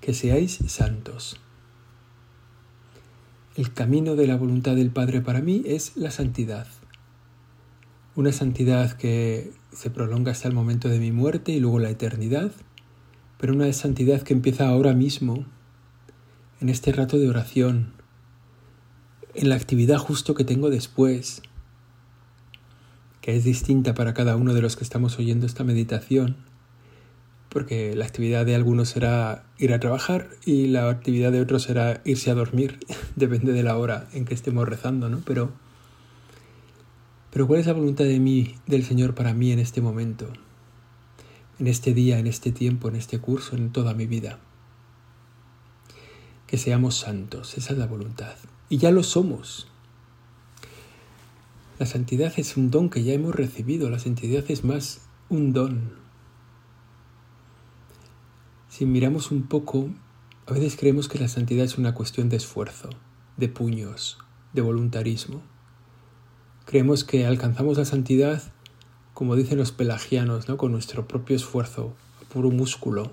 Que 0.00 0.14
seáis 0.14 0.58
santos. 0.66 1.36
El 3.54 3.74
camino 3.74 4.16
de 4.16 4.26
la 4.26 4.38
voluntad 4.38 4.74
del 4.74 4.88
Padre 4.88 5.20
para 5.20 5.42
mí 5.42 5.62
es 5.66 5.94
la 5.94 6.10
santidad. 6.10 6.66
Una 8.16 8.32
santidad 8.32 8.92
que 8.92 9.52
se 9.72 9.90
prolonga 9.90 10.32
hasta 10.32 10.48
el 10.48 10.54
momento 10.54 10.88
de 10.88 11.00
mi 11.00 11.12
muerte 11.12 11.52
y 11.52 11.60
luego 11.60 11.80
la 11.80 11.90
eternidad, 11.90 12.50
pero 13.36 13.52
una 13.52 13.70
santidad 13.74 14.22
que 14.22 14.32
empieza 14.32 14.68
ahora 14.70 14.94
mismo, 14.94 15.44
en 16.62 16.70
este 16.70 16.92
rato 16.92 17.18
de 17.18 17.28
oración, 17.28 17.92
en 19.34 19.50
la 19.50 19.56
actividad 19.56 19.98
justo 19.98 20.32
que 20.34 20.44
tengo 20.44 20.70
después, 20.70 21.42
que 23.20 23.36
es 23.36 23.44
distinta 23.44 23.92
para 23.92 24.14
cada 24.14 24.36
uno 24.36 24.54
de 24.54 24.62
los 24.62 24.76
que 24.76 24.84
estamos 24.84 25.18
oyendo 25.18 25.44
esta 25.44 25.62
meditación, 25.62 26.38
porque 27.50 27.94
la 27.94 28.06
actividad 28.06 28.46
de 28.46 28.54
algunos 28.54 28.88
será 28.88 29.44
ir 29.58 29.72
a 29.72 29.80
trabajar 29.80 30.30
y 30.44 30.68
la 30.68 30.88
actividad 30.88 31.32
de 31.32 31.40
otros 31.40 31.64
será 31.64 32.00
irse 32.04 32.30
a 32.30 32.34
dormir, 32.34 32.78
depende 33.16 33.52
de 33.52 33.62
la 33.62 33.76
hora 33.76 34.08
en 34.12 34.24
que 34.24 34.34
estemos 34.34 34.68
rezando, 34.68 35.10
¿no? 35.10 35.20
Pero, 35.26 35.52
pero 37.30 37.46
¿cuál 37.46 37.60
es 37.60 37.66
la 37.66 37.74
voluntad 37.74 38.04
de 38.04 38.20
mí, 38.20 38.54
del 38.66 38.84
Señor 38.84 39.14
para 39.14 39.34
mí 39.34 39.52
en 39.52 39.58
este 39.58 39.80
momento, 39.80 40.32
en 41.58 41.66
este 41.66 41.92
día, 41.92 42.18
en 42.18 42.26
este 42.26 42.52
tiempo, 42.52 42.88
en 42.88 42.96
este 42.96 43.18
curso, 43.18 43.56
en 43.56 43.70
toda 43.70 43.92
mi 43.92 44.06
vida? 44.06 44.38
Que 46.46 46.56
seamos 46.56 46.96
santos, 46.96 47.58
esa 47.58 47.72
es 47.72 47.78
la 47.78 47.86
voluntad. 47.86 48.34
Y 48.68 48.78
ya 48.78 48.92
lo 48.92 49.02
somos, 49.02 49.66
la 51.80 51.86
santidad 51.86 52.30
es 52.36 52.58
un 52.58 52.70
don 52.70 52.90
que 52.90 53.02
ya 53.02 53.14
hemos 53.14 53.34
recibido, 53.34 53.88
la 53.88 53.98
santidad 53.98 54.44
es 54.48 54.64
más 54.64 55.00
un 55.30 55.54
don. 55.54 55.92
Si 58.80 58.86
miramos 58.86 59.30
un 59.30 59.42
poco, 59.42 59.90
a 60.46 60.54
veces 60.54 60.74
creemos 60.74 61.06
que 61.06 61.18
la 61.18 61.28
santidad 61.28 61.66
es 61.66 61.76
una 61.76 61.92
cuestión 61.92 62.30
de 62.30 62.38
esfuerzo, 62.38 62.88
de 63.36 63.50
puños, 63.50 64.16
de 64.54 64.62
voluntarismo. 64.62 65.42
Creemos 66.64 67.04
que 67.04 67.26
alcanzamos 67.26 67.76
la 67.76 67.84
santidad, 67.84 68.42
como 69.12 69.36
dicen 69.36 69.58
los 69.58 69.70
pelagianos, 69.70 70.48
¿no? 70.48 70.56
con 70.56 70.72
nuestro 70.72 71.06
propio 71.06 71.36
esfuerzo, 71.36 71.92
puro 72.32 72.50
músculo. 72.50 73.12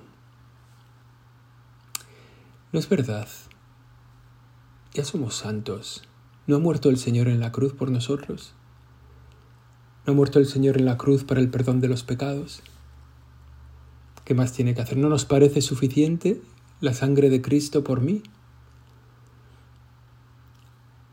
No 2.71 2.79
es 2.79 2.87
verdad. 2.87 3.27
Ya 4.93 5.03
somos 5.03 5.35
santos. 5.35 6.01
¿No 6.45 6.55
ha 6.55 6.59
muerto 6.59 6.89
el 6.89 6.97
Señor 6.97 7.27
en 7.27 7.41
la 7.41 7.51
cruz 7.51 7.73
por 7.73 7.91
nosotros? 7.91 8.53
¿No 10.05 10.13
ha 10.13 10.15
muerto 10.15 10.39
el 10.39 10.45
Señor 10.45 10.77
en 10.77 10.85
la 10.85 10.95
cruz 10.97 11.25
para 11.25 11.41
el 11.41 11.49
perdón 11.49 11.81
de 11.81 11.89
los 11.89 12.03
pecados? 12.03 12.63
¿Qué 14.27 14.33
más 14.33 14.51
tiene 14.51 14.75
que 14.75 14.81
hacer? 14.81 14.97
¿No 14.97 15.07
nos 15.07 15.23
parece 15.23 15.61
suficiente 15.61 16.41
la 16.81 16.93
sangre 16.93 17.29
de 17.29 17.41
Cristo 17.41 17.85
por 17.85 18.01
mí? 18.01 18.23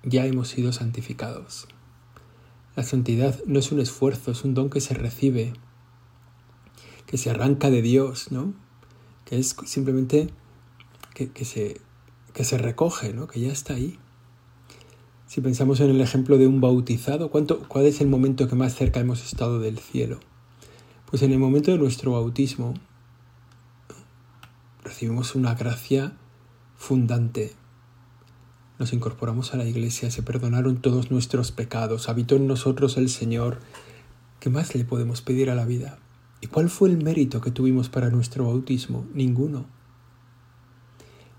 Ya 0.03 0.27
hemos 0.27 0.49
sido 0.49 0.73
santificados. 0.73 1.69
La 2.75 2.83
santidad 2.83 3.39
no 3.47 3.61
es 3.61 3.71
un 3.71 3.79
esfuerzo, 3.79 4.33
es 4.33 4.43
un 4.43 4.55
don 4.55 4.69
que 4.69 4.81
se 4.81 4.95
recibe, 4.95 5.53
que 7.07 7.17
se 7.17 7.31
arranca 7.31 7.71
de 7.71 7.83
Dios, 7.83 8.33
¿no? 8.33 8.53
Que 9.27 9.39
es 9.39 9.55
simplemente 9.65 10.31
que, 11.15 11.45
se, 11.45 11.81
que 12.33 12.43
se 12.43 12.59
recoge, 12.59 13.15
¿no? 13.15 13.29
Que 13.29 13.39
ya 13.39 13.53
está 13.53 13.75
ahí. 13.75 13.97
Si 15.29 15.41
pensamos 15.41 15.79
en 15.79 15.91
el 15.91 16.01
ejemplo 16.01 16.37
de 16.37 16.49
un 16.49 16.61
bautizado, 16.61 17.31
¿cuál 17.31 17.87
es 17.87 18.01
el 18.01 18.09
momento 18.09 18.49
que 18.49 18.57
más 18.57 18.75
cerca 18.75 18.99
hemos 18.99 19.23
estado 19.25 19.61
del 19.61 19.79
cielo? 19.79 20.19
Pues 21.09 21.23
en 21.23 21.31
el 21.31 21.39
momento 21.39 21.71
de 21.71 21.79
nuestro 21.79 22.11
bautismo 22.11 22.75
recibimos 24.95 25.35
una 25.35 25.57
gracia 25.57 26.13
fundante, 26.77 27.51
nos 28.79 28.93
incorporamos 28.93 29.53
a 29.53 29.57
la 29.57 29.65
iglesia, 29.65 30.09
se 30.13 30.23
perdonaron 30.23 30.77
todos 30.77 31.11
nuestros 31.11 31.51
pecados, 31.51 32.09
habitó 32.09 32.37
en 32.37 32.47
nosotros 32.47 32.97
el 32.97 33.09
Señor. 33.09 33.59
¿Qué 34.39 34.51
más 34.51 34.77
le 34.77 34.85
podemos 34.85 35.21
pedir 35.21 35.51
a 35.51 35.57
la 35.57 35.65
vida? 35.65 35.99
¿Y 36.41 36.47
cuál 36.47 36.71
fue 36.71 36.91
el 36.91 37.03
mérito 37.03 37.41
que 37.41 37.51
tuvimos 37.51 37.89
para 37.89 38.09
nuestro 38.11 38.47
bautismo? 38.47 39.05
Ninguno. 39.13 39.67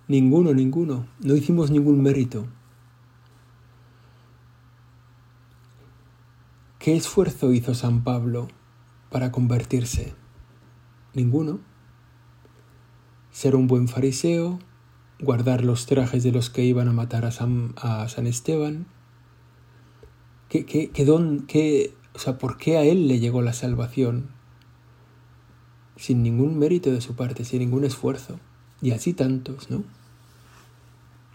Ninguno, 0.10 0.54
ninguno. 0.54 1.08
No 1.22 1.34
hicimos 1.34 1.72
ningún 1.72 2.04
mérito. 2.04 2.48
¿Qué 6.78 6.98
esfuerzo 6.98 7.54
hizo 7.54 7.74
San 7.74 8.04
Pablo 8.04 8.50
para 9.10 9.32
convertirse? 9.32 10.14
Ninguno. 11.14 11.62
Ser 13.36 13.58
un 13.58 13.68
buen 13.68 13.90
fariseo, 13.90 14.60
guardar 15.20 15.66
los 15.66 15.88
trajes 15.88 16.24
de 16.24 16.32
los 16.32 16.50
que 16.50 16.64
iban 16.64 16.88
a 16.88 16.94
matar 16.94 17.26
a 17.26 17.32
San, 17.32 17.74
Esteban. 18.28 18.86
¿Qué, 20.48 20.66
qué, 20.66 20.90
qué 20.90 21.04
don, 21.04 21.42
qué, 21.46 21.94
o 22.14 22.20
sea, 22.20 22.38
¿por 22.38 22.56
qué 22.56 22.78
a 22.78 22.84
él 22.84 23.10
le 23.10 23.20
llegó 23.20 23.42
la 23.42 23.52
salvación? 23.52 24.30
Sin 25.98 26.24
ningún 26.24 26.58
mérito 26.58 26.94
de 26.94 27.02
su 27.02 27.18
parte, 27.18 27.44
sin 27.44 27.60
ningún 27.60 27.84
esfuerzo. 27.84 28.40
Y 28.82 28.92
así 28.92 29.12
tantos, 29.12 29.70
¿no? 29.70 29.84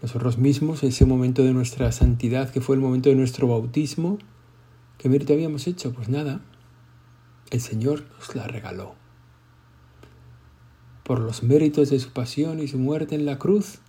Nosotros 0.01 0.39
mismos, 0.39 0.81
ese 0.81 1.05
momento 1.05 1.43
de 1.43 1.53
nuestra 1.53 1.91
santidad, 1.91 2.49
que 2.49 2.61
fue 2.61 2.75
el 2.75 2.81
momento 2.81 3.09
de 3.09 3.15
nuestro 3.15 3.47
bautismo, 3.47 4.17
¿qué 4.97 5.07
mérito 5.07 5.33
habíamos 5.33 5.67
hecho? 5.67 5.93
Pues 5.93 6.09
nada, 6.09 6.41
el 7.51 7.61
Señor 7.61 8.05
nos 8.17 8.35
la 8.35 8.47
regaló. 8.47 9.00
Por 11.03 11.19
los 11.19 11.43
méritos 11.43 11.89
de 11.89 11.99
su 11.99 12.11
pasión 12.11 12.59
y 12.59 12.67
su 12.67 12.77
muerte 12.77 13.15
en 13.15 13.25
la 13.25 13.39
cruz, 13.39 13.79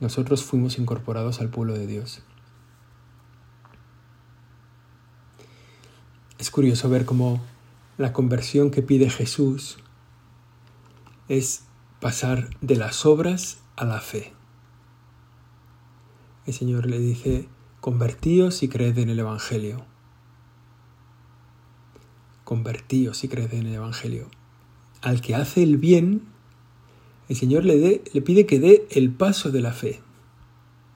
nosotros 0.00 0.42
fuimos 0.42 0.78
incorporados 0.78 1.40
al 1.40 1.50
pueblo 1.50 1.74
de 1.74 1.86
Dios. 1.86 2.22
Es 6.38 6.50
curioso 6.50 6.88
ver 6.88 7.04
cómo 7.04 7.40
la 7.98 8.14
conversión 8.14 8.70
que 8.70 8.80
pide 8.80 9.10
Jesús 9.10 9.78
es 11.28 11.64
pasar 12.00 12.48
de 12.62 12.76
las 12.76 13.04
obras 13.04 13.58
a 13.76 13.84
la 13.84 14.00
fe. 14.00 14.32
El 16.46 16.54
Señor 16.54 16.86
le 16.86 16.98
dice, 16.98 17.46
convertíos 17.80 18.62
y 18.62 18.68
creed 18.68 18.98
en 18.98 19.10
el 19.10 19.18
Evangelio. 19.18 19.84
Convertíos 22.44 23.22
y 23.22 23.28
creed 23.28 23.52
en 23.52 23.66
el 23.66 23.74
Evangelio. 23.74 24.30
Al 25.00 25.20
que 25.20 25.34
hace 25.34 25.62
el 25.62 25.78
bien, 25.78 26.22
el 27.28 27.36
Señor 27.36 27.64
le, 27.64 28.02
pide 28.24 28.46
que 28.46 28.58
dé 28.58 28.86
el 28.90 29.10
paso 29.10 29.50
de 29.50 29.60
la 29.60 29.72
fe. 29.72 30.00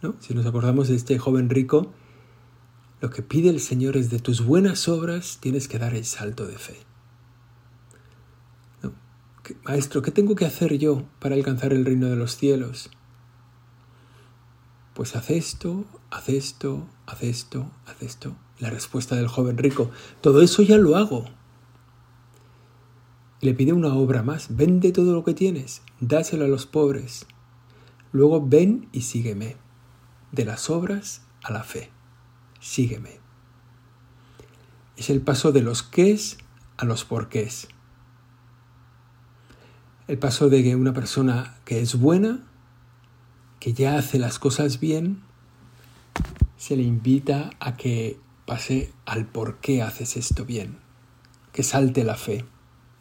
¿no? 0.03 0.17
Si 0.21 0.35
nos 0.35 0.47
acordamos 0.47 0.89
de 0.89 0.97
este 0.97 1.19
joven 1.19 1.49
rico, 1.49 1.93
lo 3.01 3.11
que 3.11 3.23
pide 3.23 3.51
el 3.51 3.61
Señor 3.61 3.97
es 3.97 4.11
de 4.11 4.19
tus 4.19 4.45
buenas 4.45 4.89
obras 4.89 5.39
tienes 5.41 5.69
que 5.69 5.79
dar 5.79 5.95
el 5.95 6.05
salto 6.05 6.47
de 6.47 6.59
fe. 6.59 6.77
Maestro, 9.65 10.01
¿qué 10.01 10.11
tengo 10.11 10.35
que 10.35 10.47
hacer 10.47 10.79
yo 10.79 11.05
para 11.19 11.35
alcanzar 11.35 11.73
el 11.73 11.85
reino 11.85 12.09
de 12.09 12.17
los 12.17 12.37
cielos? 12.37 12.91
Pues 14.95 15.17
haz 15.17 15.31
esto, 15.31 15.85
haz 16.11 16.29
esto, 16.29 16.87
haz 17.07 17.23
esto, 17.23 17.71
haz 17.87 18.03
esto. 18.03 18.35
La 18.59 18.71
respuesta 18.71 19.17
del 19.17 19.29
joven 19.29 19.59
rico, 19.59 19.91
todo 20.21 20.41
eso 20.41 20.63
ya 20.63 20.79
lo 20.79 20.97
hago. 20.97 21.27
Le 23.45 23.53
pide 23.53 23.75
una 23.75 23.93
obra 23.93 24.23
más, 24.23 24.57
vende 24.57 24.91
todo 24.91 25.13
lo 25.13 25.23
que 25.23 25.35
tienes, 25.35 25.83
dáselo 26.01 26.47
a 26.47 26.49
los 26.49 26.65
pobres. 26.65 27.27
Luego 28.11 28.41
ven 28.41 28.89
y 28.91 29.03
sígueme. 29.03 29.57
De 30.33 30.47
las 30.47 30.71
obras 30.71 31.21
a 31.43 31.53
la 31.53 31.63
fe. 31.63 31.91
Sígueme. 32.59 33.21
Es 34.97 35.11
el 35.11 35.21
paso 35.21 35.53
de 35.53 35.61
los 35.61 35.83
qués 35.83 36.39
a 36.79 36.87
los 36.87 37.05
porqués. 37.05 37.69
El 40.09 40.19
paso 40.19 40.49
de 40.49 40.63
que 40.63 40.75
una 40.75 40.95
persona 40.95 41.59
que 41.67 41.83
es 41.83 42.01
buena, 42.01 42.47
que 43.61 43.75
ya 43.75 43.99
hace 43.99 44.19
las 44.19 44.39
cosas 44.39 44.81
bien, 44.81 45.21
se 46.57 46.79
le 46.79 46.83
invita 46.83 47.51
a 47.61 47.77
que 47.77 48.19
pase 48.47 48.91
al 49.05 49.27
por 49.27 49.59
qué 49.59 49.83
haces 49.83 50.17
esto 50.17 50.47
bien, 50.47 50.79
que 51.53 51.63
salte 51.63 52.05
la 52.05 52.17
fe 52.17 52.47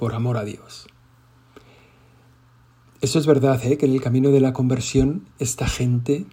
por 0.03 0.15
amor 0.15 0.35
a 0.35 0.43
Dios. 0.43 0.87
Eso 2.99 3.19
es 3.19 3.25
verdad, 3.25 3.63
¿eh? 3.63 3.77
que 3.77 3.85
en 3.85 3.93
el 3.93 4.01
camino 4.01 4.31
de 4.31 4.41
la 4.41 4.51
conversión, 4.51 5.29
esta 5.39 5.65
gente 5.65 6.25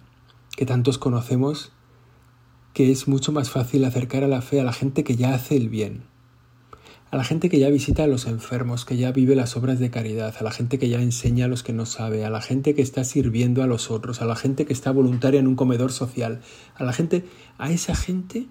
que 0.57 0.65
tantos 0.65 0.97
conocemos, 0.97 1.71
que 2.73 2.91
es 2.91 3.07
mucho 3.07 3.31
más 3.31 3.49
fácil 3.49 3.85
acercar 3.85 4.25
a 4.25 4.27
la 4.27 4.41
fe 4.41 4.59
a 4.59 4.65
la 4.65 4.73
gente 4.73 5.05
que 5.05 5.15
ya 5.15 5.33
hace 5.33 5.55
el 5.55 5.69
bien, 5.69 6.03
a 7.11 7.15
la 7.15 7.23
gente 7.23 7.47
que 7.47 7.59
ya 7.59 7.69
visita 7.69 8.03
a 8.03 8.07
los 8.07 8.27
enfermos, 8.27 8.83
que 8.83 8.97
ya 8.97 9.13
vive 9.13 9.37
las 9.37 9.55
obras 9.55 9.79
de 9.79 9.89
caridad, 9.89 10.35
a 10.37 10.43
la 10.43 10.51
gente 10.51 10.77
que 10.77 10.89
ya 10.89 11.01
enseña 11.01 11.45
a 11.45 11.47
los 11.47 11.63
que 11.63 11.71
no 11.71 11.85
sabe, 11.85 12.25
a 12.25 12.29
la 12.29 12.41
gente 12.41 12.75
que 12.75 12.81
está 12.81 13.05
sirviendo 13.05 13.63
a 13.63 13.67
los 13.67 13.89
otros, 13.89 14.21
a 14.21 14.25
la 14.25 14.35
gente 14.35 14.65
que 14.65 14.73
está 14.73 14.91
voluntaria 14.91 15.39
en 15.39 15.47
un 15.47 15.55
comedor 15.55 15.93
social, 15.93 16.41
a 16.75 16.83
la 16.83 16.91
gente, 16.91 17.23
a 17.57 17.71
esa 17.71 17.95
gente 17.95 18.49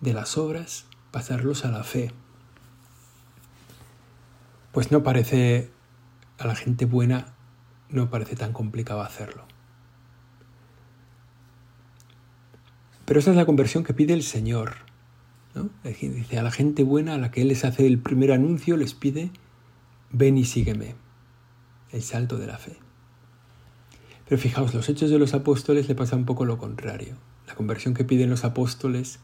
de 0.00 0.14
las 0.14 0.38
obras, 0.38 0.86
pasarlos 1.10 1.66
a 1.66 1.70
la 1.70 1.84
fe. 1.84 2.10
Pues 4.76 4.92
no 4.92 5.02
parece, 5.02 5.70
a 6.36 6.46
la 6.46 6.54
gente 6.54 6.84
buena, 6.84 7.34
no 7.88 8.10
parece 8.10 8.36
tan 8.36 8.52
complicado 8.52 9.00
hacerlo. 9.00 9.46
Pero 13.06 13.18
esa 13.18 13.30
es 13.30 13.38
la 13.38 13.46
conversión 13.46 13.84
que 13.84 13.94
pide 13.94 14.12
el 14.12 14.22
Señor 14.22 14.74
Dice 15.82 16.38
a 16.38 16.42
la 16.42 16.50
gente 16.50 16.82
buena 16.82 17.14
a 17.14 17.16
la 17.16 17.30
que 17.30 17.40
Él 17.40 17.48
les 17.48 17.64
hace 17.64 17.86
el 17.86 17.98
primer 17.98 18.32
anuncio, 18.32 18.76
les 18.76 18.92
pide, 18.92 19.30
ven 20.10 20.36
y 20.36 20.44
sígueme. 20.44 20.94
El 21.90 22.02
salto 22.02 22.36
de 22.36 22.46
la 22.46 22.58
fe. 22.58 22.76
Pero 24.28 24.38
fijaos, 24.38 24.74
los 24.74 24.90
hechos 24.90 25.08
de 25.08 25.18
los 25.18 25.32
apóstoles 25.32 25.88
le 25.88 25.94
pasa 25.94 26.16
un 26.16 26.26
poco 26.26 26.44
lo 26.44 26.58
contrario. 26.58 27.14
La 27.46 27.54
conversión 27.54 27.94
que 27.94 28.04
piden 28.04 28.28
los 28.28 28.44
apóstoles 28.44 29.20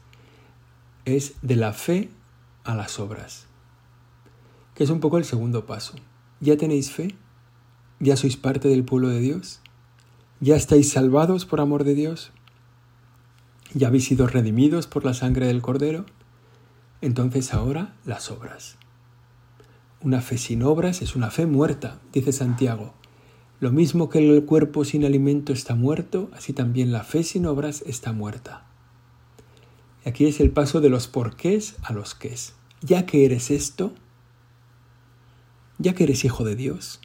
es 1.05 1.35
de 1.43 1.57
la 1.57 1.73
fe 1.73 2.09
a 2.63 2.73
las 2.73 2.99
obras, 2.99 3.45
que 4.75 4.83
es 4.83 4.89
un 4.89 4.99
poco 4.99 5.17
el 5.17 5.25
segundo 5.25 5.65
paso. 5.65 5.95
¿Ya 6.39 6.57
tenéis 6.57 6.91
fe? 6.91 7.15
¿Ya 7.99 8.17
sois 8.17 8.37
parte 8.37 8.67
del 8.67 8.83
pueblo 8.83 9.09
de 9.09 9.19
Dios? 9.19 9.61
¿Ya 10.39 10.55
estáis 10.55 10.91
salvados 10.91 11.45
por 11.45 11.61
amor 11.61 11.83
de 11.83 11.95
Dios? 11.95 12.31
¿Ya 13.73 13.87
habéis 13.87 14.05
sido 14.05 14.27
redimidos 14.27 14.87
por 14.87 15.05
la 15.05 15.13
sangre 15.13 15.47
del 15.47 15.61
Cordero? 15.61 16.05
Entonces 17.01 17.53
ahora 17.53 17.95
las 18.05 18.29
obras. 18.29 18.77
Una 20.01 20.21
fe 20.21 20.37
sin 20.37 20.63
obras 20.63 21.01
es 21.01 21.15
una 21.15 21.31
fe 21.31 21.45
muerta, 21.45 22.01
dice 22.11 22.33
Santiago. 22.33 22.93
Lo 23.61 23.71
mismo 23.71 24.09
que 24.09 24.19
el 24.19 24.43
cuerpo 24.43 24.83
sin 24.83 25.05
alimento 25.05 25.53
está 25.53 25.75
muerto, 25.75 26.29
así 26.33 26.51
también 26.51 26.91
la 26.91 27.03
fe 27.03 27.23
sin 27.23 27.45
obras 27.45 27.81
está 27.87 28.11
muerta. 28.11 28.65
Y 30.05 30.09
aquí 30.09 30.25
es 30.25 30.41
el 30.41 30.51
paso 30.51 30.81
de 30.81 30.89
los 30.89 31.07
porqués 31.07 31.75
a 31.83 31.93
los 31.93 32.15
qués. 32.15 32.55
Ya 32.81 33.05
que 33.05 33.23
eres 33.23 33.49
esto, 33.49 33.93
ya 35.83 35.93
que 35.93 36.05
eres 36.05 36.23
hijo 36.23 36.45
de 36.45 36.55
Dios, 36.55 37.01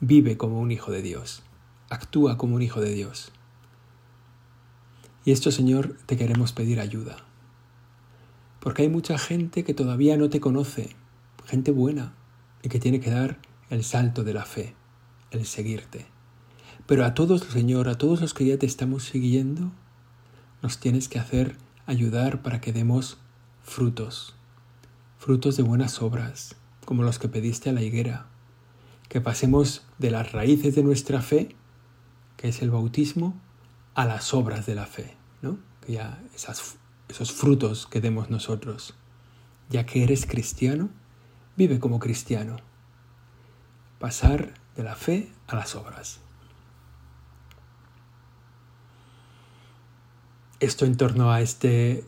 vive 0.00 0.36
como 0.36 0.58
un 0.58 0.72
hijo 0.72 0.90
de 0.90 1.00
Dios, 1.00 1.44
actúa 1.88 2.36
como 2.36 2.56
un 2.56 2.62
hijo 2.62 2.80
de 2.80 2.92
Dios. 2.92 3.30
Y 5.24 5.30
esto, 5.30 5.52
Señor, 5.52 5.96
te 6.06 6.16
queremos 6.16 6.52
pedir 6.52 6.80
ayuda. 6.80 7.18
Porque 8.58 8.82
hay 8.82 8.88
mucha 8.88 9.16
gente 9.16 9.62
que 9.62 9.74
todavía 9.74 10.16
no 10.16 10.28
te 10.28 10.40
conoce, 10.40 10.96
gente 11.46 11.70
buena, 11.70 12.14
y 12.64 12.68
que 12.68 12.80
tiene 12.80 12.98
que 12.98 13.12
dar 13.12 13.38
el 13.70 13.84
salto 13.84 14.24
de 14.24 14.34
la 14.34 14.44
fe, 14.44 14.74
el 15.30 15.46
seguirte. 15.46 16.06
Pero 16.86 17.04
a 17.04 17.14
todos, 17.14 17.42
Señor, 17.42 17.88
a 17.88 17.96
todos 17.96 18.20
los 18.20 18.34
que 18.34 18.44
ya 18.44 18.58
te 18.58 18.66
estamos 18.66 19.04
siguiendo, 19.04 19.70
nos 20.62 20.80
tienes 20.80 21.08
que 21.08 21.20
hacer 21.20 21.56
ayudar 21.86 22.42
para 22.42 22.60
que 22.60 22.72
demos 22.72 23.18
frutos, 23.62 24.34
frutos 25.16 25.56
de 25.56 25.62
buenas 25.62 26.02
obras, 26.02 26.56
como 26.88 27.02
los 27.02 27.18
que 27.18 27.28
pediste 27.28 27.68
a 27.68 27.74
la 27.74 27.82
higuera, 27.82 28.28
que 29.10 29.20
pasemos 29.20 29.84
de 29.98 30.10
las 30.10 30.32
raíces 30.32 30.74
de 30.74 30.82
nuestra 30.82 31.20
fe, 31.20 31.54
que 32.38 32.48
es 32.48 32.62
el 32.62 32.70
bautismo, 32.70 33.38
a 33.94 34.06
las 34.06 34.32
obras 34.32 34.64
de 34.64 34.74
la 34.74 34.86
fe, 34.86 35.14
¿no? 35.42 35.58
Ya 35.86 36.18
esos 36.34 37.32
frutos 37.32 37.86
que 37.86 38.00
demos 38.00 38.30
nosotros. 38.30 38.94
Ya 39.68 39.84
que 39.84 40.02
eres 40.02 40.24
cristiano, 40.24 40.88
vive 41.58 41.78
como 41.78 41.98
cristiano. 41.98 42.56
Pasar 43.98 44.54
de 44.74 44.82
la 44.82 44.96
fe 44.96 45.30
a 45.46 45.56
las 45.56 45.76
obras. 45.76 46.20
Esto 50.58 50.86
en 50.86 50.96
torno 50.96 51.32
a 51.32 51.42
este 51.42 52.02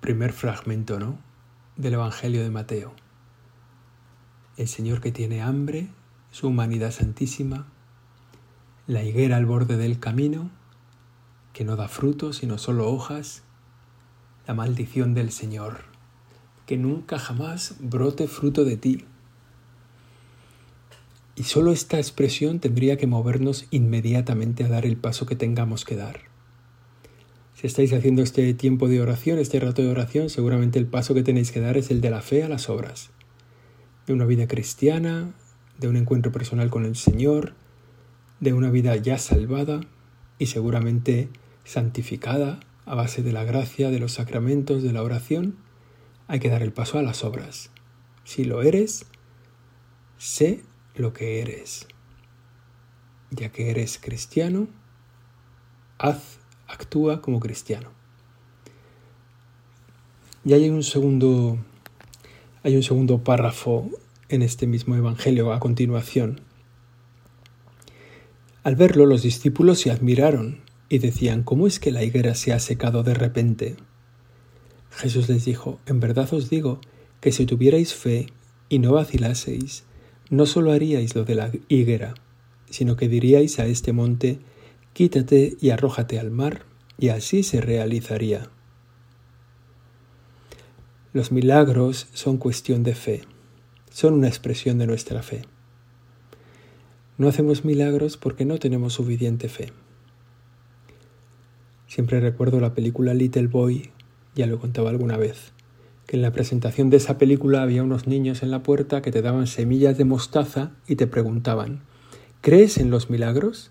primer 0.00 0.32
fragmento, 0.32 1.00
¿no? 1.00 1.18
Del 1.74 1.94
Evangelio 1.94 2.44
de 2.44 2.50
Mateo. 2.50 2.94
El 4.56 4.68
Señor 4.68 5.02
que 5.02 5.12
tiene 5.12 5.42
hambre, 5.42 5.88
su 6.30 6.48
humanidad 6.48 6.90
santísima, 6.90 7.66
la 8.86 9.04
higuera 9.04 9.36
al 9.36 9.44
borde 9.44 9.76
del 9.76 9.98
camino, 9.98 10.50
que 11.52 11.64
no 11.64 11.76
da 11.76 11.88
fruto 11.88 12.32
sino 12.32 12.56
solo 12.56 12.90
hojas, 12.90 13.42
la 14.46 14.54
maldición 14.54 15.12
del 15.12 15.30
Señor, 15.30 15.84
que 16.64 16.78
nunca 16.78 17.18
jamás 17.18 17.76
brote 17.80 18.28
fruto 18.28 18.64
de 18.64 18.78
ti. 18.78 19.04
Y 21.34 21.42
solo 21.42 21.70
esta 21.70 21.98
expresión 21.98 22.58
tendría 22.58 22.96
que 22.96 23.06
movernos 23.06 23.66
inmediatamente 23.70 24.64
a 24.64 24.68
dar 24.68 24.86
el 24.86 24.96
paso 24.96 25.26
que 25.26 25.36
tengamos 25.36 25.84
que 25.84 25.96
dar. 25.96 26.20
Si 27.54 27.66
estáis 27.66 27.92
haciendo 27.92 28.22
este 28.22 28.54
tiempo 28.54 28.88
de 28.88 29.02
oración, 29.02 29.38
este 29.38 29.60
rato 29.60 29.82
de 29.82 29.90
oración, 29.90 30.30
seguramente 30.30 30.78
el 30.78 30.86
paso 30.86 31.12
que 31.12 31.22
tenéis 31.22 31.52
que 31.52 31.60
dar 31.60 31.76
es 31.76 31.90
el 31.90 32.00
de 32.00 32.10
la 32.10 32.22
fe 32.22 32.42
a 32.42 32.48
las 32.48 32.70
obras, 32.70 33.10
de 34.06 34.12
una 34.12 34.24
vida 34.24 34.46
cristiana, 34.46 35.32
de 35.78 35.88
un 35.88 35.96
encuentro 35.96 36.32
personal 36.32 36.70
con 36.70 36.84
el 36.84 36.96
Señor, 36.96 37.54
de 38.40 38.52
una 38.52 38.70
vida 38.70 38.96
ya 38.96 39.18
salvada 39.18 39.80
y 40.38 40.46
seguramente 40.46 41.28
santificada 41.64 42.60
a 42.84 42.94
base 42.94 43.22
de 43.22 43.32
la 43.32 43.44
gracia, 43.44 43.90
de 43.90 43.98
los 43.98 44.12
sacramentos, 44.12 44.82
de 44.82 44.92
la 44.92 45.02
oración, 45.02 45.56
hay 46.28 46.38
que 46.40 46.48
dar 46.48 46.62
el 46.62 46.72
paso 46.72 46.98
a 46.98 47.02
las 47.02 47.24
obras. 47.24 47.70
Si 48.24 48.44
lo 48.44 48.62
eres, 48.62 49.06
sé 50.18 50.62
lo 50.94 51.12
que 51.12 51.40
eres. 51.40 51.86
Ya 53.30 53.50
que 53.50 53.70
eres 53.70 53.98
cristiano, 53.98 54.68
haz, 55.98 56.38
actúa 56.68 57.20
como 57.20 57.40
cristiano. 57.40 57.90
Y 60.44 60.52
hay 60.52 60.70
un 60.70 60.84
segundo, 60.84 61.58
hay 62.66 62.74
un 62.74 62.82
segundo 62.82 63.22
párrafo 63.22 63.88
en 64.28 64.42
este 64.42 64.66
mismo 64.66 64.96
evangelio 64.96 65.52
a 65.52 65.60
continuación. 65.60 66.40
Al 68.64 68.74
verlo 68.74 69.06
los 69.06 69.22
discípulos 69.22 69.78
se 69.78 69.92
admiraron 69.92 70.62
y 70.88 70.98
decían, 70.98 71.44
¿cómo 71.44 71.68
es 71.68 71.78
que 71.78 71.92
la 71.92 72.02
higuera 72.02 72.34
se 72.34 72.52
ha 72.52 72.58
secado 72.58 73.04
de 73.04 73.14
repente? 73.14 73.76
Jesús 74.90 75.28
les 75.28 75.44
dijo, 75.44 75.78
en 75.86 76.00
verdad 76.00 76.34
os 76.34 76.50
digo 76.50 76.80
que 77.20 77.30
si 77.30 77.46
tuvierais 77.46 77.94
fe 77.94 78.26
y 78.68 78.80
no 78.80 78.94
vacilaseis, 78.94 79.84
no 80.28 80.44
solo 80.44 80.72
haríais 80.72 81.14
lo 81.14 81.22
de 81.22 81.36
la 81.36 81.52
higuera, 81.68 82.14
sino 82.68 82.96
que 82.96 83.06
diríais 83.06 83.60
a 83.60 83.66
este 83.66 83.92
monte, 83.92 84.40
quítate 84.92 85.56
y 85.60 85.70
arrójate 85.70 86.18
al 86.18 86.32
mar, 86.32 86.64
y 86.98 87.10
así 87.10 87.44
se 87.44 87.60
realizaría. 87.60 88.50
Los 91.16 91.32
milagros 91.32 92.08
son 92.12 92.36
cuestión 92.36 92.82
de 92.82 92.94
fe, 92.94 93.22
son 93.88 94.12
una 94.12 94.28
expresión 94.28 94.76
de 94.76 94.86
nuestra 94.86 95.22
fe. 95.22 95.46
No 97.16 97.26
hacemos 97.26 97.64
milagros 97.64 98.18
porque 98.18 98.44
no 98.44 98.58
tenemos 98.58 98.92
suficiente 98.92 99.48
fe. 99.48 99.72
Siempre 101.86 102.20
recuerdo 102.20 102.60
la 102.60 102.74
película 102.74 103.14
Little 103.14 103.46
Boy, 103.46 103.92
ya 104.34 104.46
lo 104.46 104.60
contaba 104.60 104.90
alguna 104.90 105.16
vez 105.16 105.54
que 106.06 106.16
en 106.16 106.22
la 106.22 106.32
presentación 106.32 106.90
de 106.90 106.98
esa 106.98 107.16
película 107.16 107.62
había 107.62 107.82
unos 107.82 108.06
niños 108.06 108.42
en 108.42 108.50
la 108.50 108.62
puerta 108.62 109.00
que 109.00 109.10
te 109.10 109.22
daban 109.22 109.46
semillas 109.46 109.96
de 109.96 110.04
mostaza 110.04 110.72
y 110.86 110.96
te 110.96 111.06
preguntaban, 111.06 111.80
¿crees 112.42 112.76
en 112.76 112.90
los 112.90 113.08
milagros? 113.08 113.70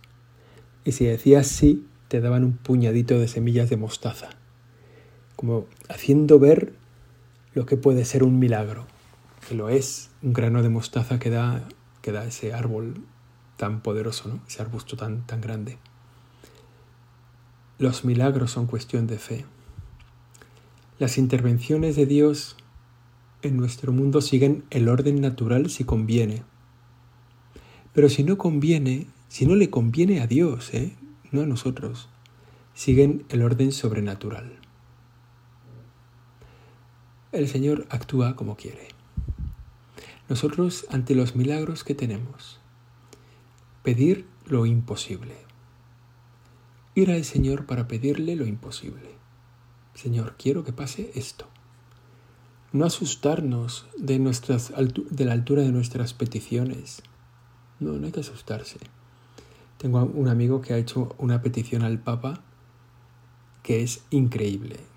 Y 0.83 0.93
si 0.93 1.05
decías 1.05 1.45
sí, 1.45 1.85
te 2.07 2.21
daban 2.21 2.43
un 2.43 2.57
puñadito 2.57 3.19
de 3.19 3.27
semillas 3.27 3.69
de 3.69 3.77
mostaza, 3.77 4.29
como 5.35 5.67
haciendo 5.89 6.39
ver 6.39 6.73
lo 7.55 7.65
que 7.65 7.77
puede 7.77 8.05
ser 8.05 8.23
un 8.23 8.37
milagro, 8.37 8.85
que 9.47 9.55
lo 9.55 9.69
es, 9.69 10.11
un 10.21 10.33
grano 10.33 10.61
de 10.61 10.69
mostaza 10.69 11.19
que 11.19 11.29
da, 11.29 11.67
que 12.01 12.11
da 12.11 12.25
ese 12.25 12.53
árbol 12.53 13.01
tan 13.55 13.81
poderoso, 13.81 14.27
¿no? 14.27 14.41
ese 14.47 14.61
arbusto 14.61 14.97
tan, 14.97 15.25
tan 15.25 15.39
grande. 15.39 15.77
Los 17.79 18.03
milagros 18.03 18.51
son 18.51 18.67
cuestión 18.67 19.07
de 19.07 19.17
fe. 19.17 19.45
Las 20.99 21.17
intervenciones 21.17 21.95
de 21.95 22.05
Dios 22.05 22.57
en 23.41 23.55
nuestro 23.55 23.93
mundo 23.93 24.19
siguen 24.19 24.65
el 24.69 24.89
orden 24.89 25.21
natural 25.21 25.69
si 25.69 25.85
conviene. 25.85 26.43
Pero 27.93 28.09
si 28.09 28.25
no 28.25 28.37
conviene, 28.37 29.07
si 29.29 29.45
no 29.45 29.55
le 29.55 29.69
conviene 29.69 30.19
a 30.19 30.27
Dios, 30.27 30.73
¿eh? 30.73 30.93
no 31.31 31.41
a 31.41 31.45
nosotros, 31.45 32.09
siguen 32.73 33.23
el 33.29 33.43
orden 33.43 33.71
sobrenatural. 33.71 34.64
El 37.35 37.49
Señor 37.49 37.85
actúa 37.89 38.37
como 38.37 38.55
quiere. 38.55 38.87
Nosotros, 40.29 40.85
ante 40.89 41.15
los 41.15 41.35
milagros 41.35 41.83
que 41.83 41.93
tenemos, 41.93 42.61
pedir 43.83 44.25
lo 44.45 44.65
imposible. 44.65 45.35
Ir 46.95 47.11
al 47.11 47.25
Señor 47.25 47.65
para 47.65 47.89
pedirle 47.89 48.37
lo 48.37 48.45
imposible. 48.45 49.09
Señor, 49.95 50.35
quiero 50.37 50.63
que 50.63 50.71
pase 50.71 51.11
esto. 51.15 51.45
No 52.71 52.85
asustarnos 52.85 53.85
de, 53.97 54.17
nuestras, 54.17 54.71
de 55.09 55.25
la 55.25 55.33
altura 55.33 55.63
de 55.63 55.73
nuestras 55.73 56.13
peticiones. 56.13 57.03
No, 57.81 57.91
no 57.91 58.05
hay 58.05 58.13
que 58.13 58.21
asustarse. 58.21 58.77
Tengo 59.77 60.05
un 60.05 60.29
amigo 60.29 60.61
que 60.61 60.73
ha 60.73 60.77
hecho 60.77 61.13
una 61.17 61.41
petición 61.41 61.81
al 61.81 61.99
Papa 61.99 62.39
que 63.61 63.83
es 63.83 64.05
increíble. 64.09 64.94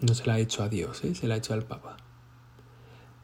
No 0.00 0.14
se 0.14 0.26
la 0.26 0.34
ha 0.34 0.38
hecho 0.38 0.62
a 0.62 0.68
Dios, 0.68 1.04
¿eh? 1.04 1.14
se 1.14 1.26
la 1.26 1.34
ha 1.34 1.38
hecho 1.38 1.54
al 1.54 1.64
Papa. 1.64 1.96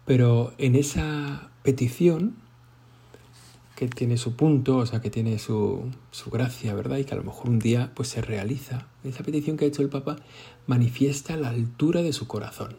Pero 0.06 0.52
en 0.58 0.74
esa 0.74 1.50
petición 1.62 2.36
que 3.76 3.88
tiene 3.88 4.18
su 4.18 4.36
punto, 4.36 4.76
o 4.76 4.86
sea, 4.86 5.00
que 5.00 5.10
tiene 5.10 5.38
su, 5.38 5.90
su, 6.10 6.30
gracia, 6.30 6.74
¿verdad? 6.74 6.98
Y 6.98 7.04
que 7.04 7.14
a 7.14 7.16
lo 7.16 7.24
mejor 7.24 7.48
un 7.48 7.58
día 7.58 7.92
pues 7.94 8.08
se 8.08 8.20
realiza. 8.20 8.88
Esa 9.04 9.22
petición 9.22 9.56
que 9.56 9.64
ha 9.64 9.68
hecho 9.68 9.82
el 9.82 9.88
Papa 9.88 10.16
manifiesta 10.66 11.36
la 11.36 11.48
altura 11.48 12.02
de 12.02 12.12
su 12.12 12.26
corazón. 12.26 12.76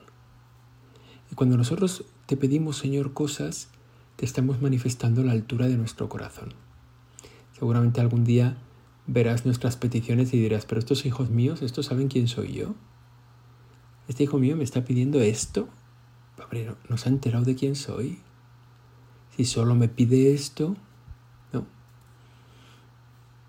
Y 1.31 1.35
cuando 1.35 1.57
nosotros 1.57 2.05
te 2.27 2.37
pedimos, 2.37 2.77
Señor, 2.77 3.13
cosas, 3.13 3.69
te 4.15 4.25
estamos 4.25 4.61
manifestando 4.61 5.23
la 5.23 5.31
altura 5.31 5.67
de 5.67 5.77
nuestro 5.77 6.09
corazón. 6.09 6.53
Seguramente 7.57 8.01
algún 8.01 8.23
día 8.23 8.57
verás 9.07 9.45
nuestras 9.45 9.77
peticiones 9.77 10.33
y 10.33 10.39
dirás, 10.39 10.65
pero 10.65 10.79
estos 10.79 11.05
hijos 11.05 11.29
míos, 11.29 11.61
¿estos 11.61 11.87
saben 11.87 12.09
quién 12.09 12.27
soy 12.27 12.53
yo? 12.53 12.75
Este 14.11 14.25
hijo 14.25 14.39
mío 14.39 14.57
me 14.57 14.65
está 14.65 14.83
pidiendo 14.83 15.21
esto. 15.21 15.69
Padre, 16.35 16.75
¿no 16.89 16.97
se 16.97 17.07
ha 17.07 17.13
enterado 17.13 17.45
de 17.45 17.55
quién 17.55 17.77
soy? 17.77 18.19
Si 19.37 19.45
solo 19.45 19.73
me 19.73 19.87
pide 19.87 20.33
esto, 20.33 20.75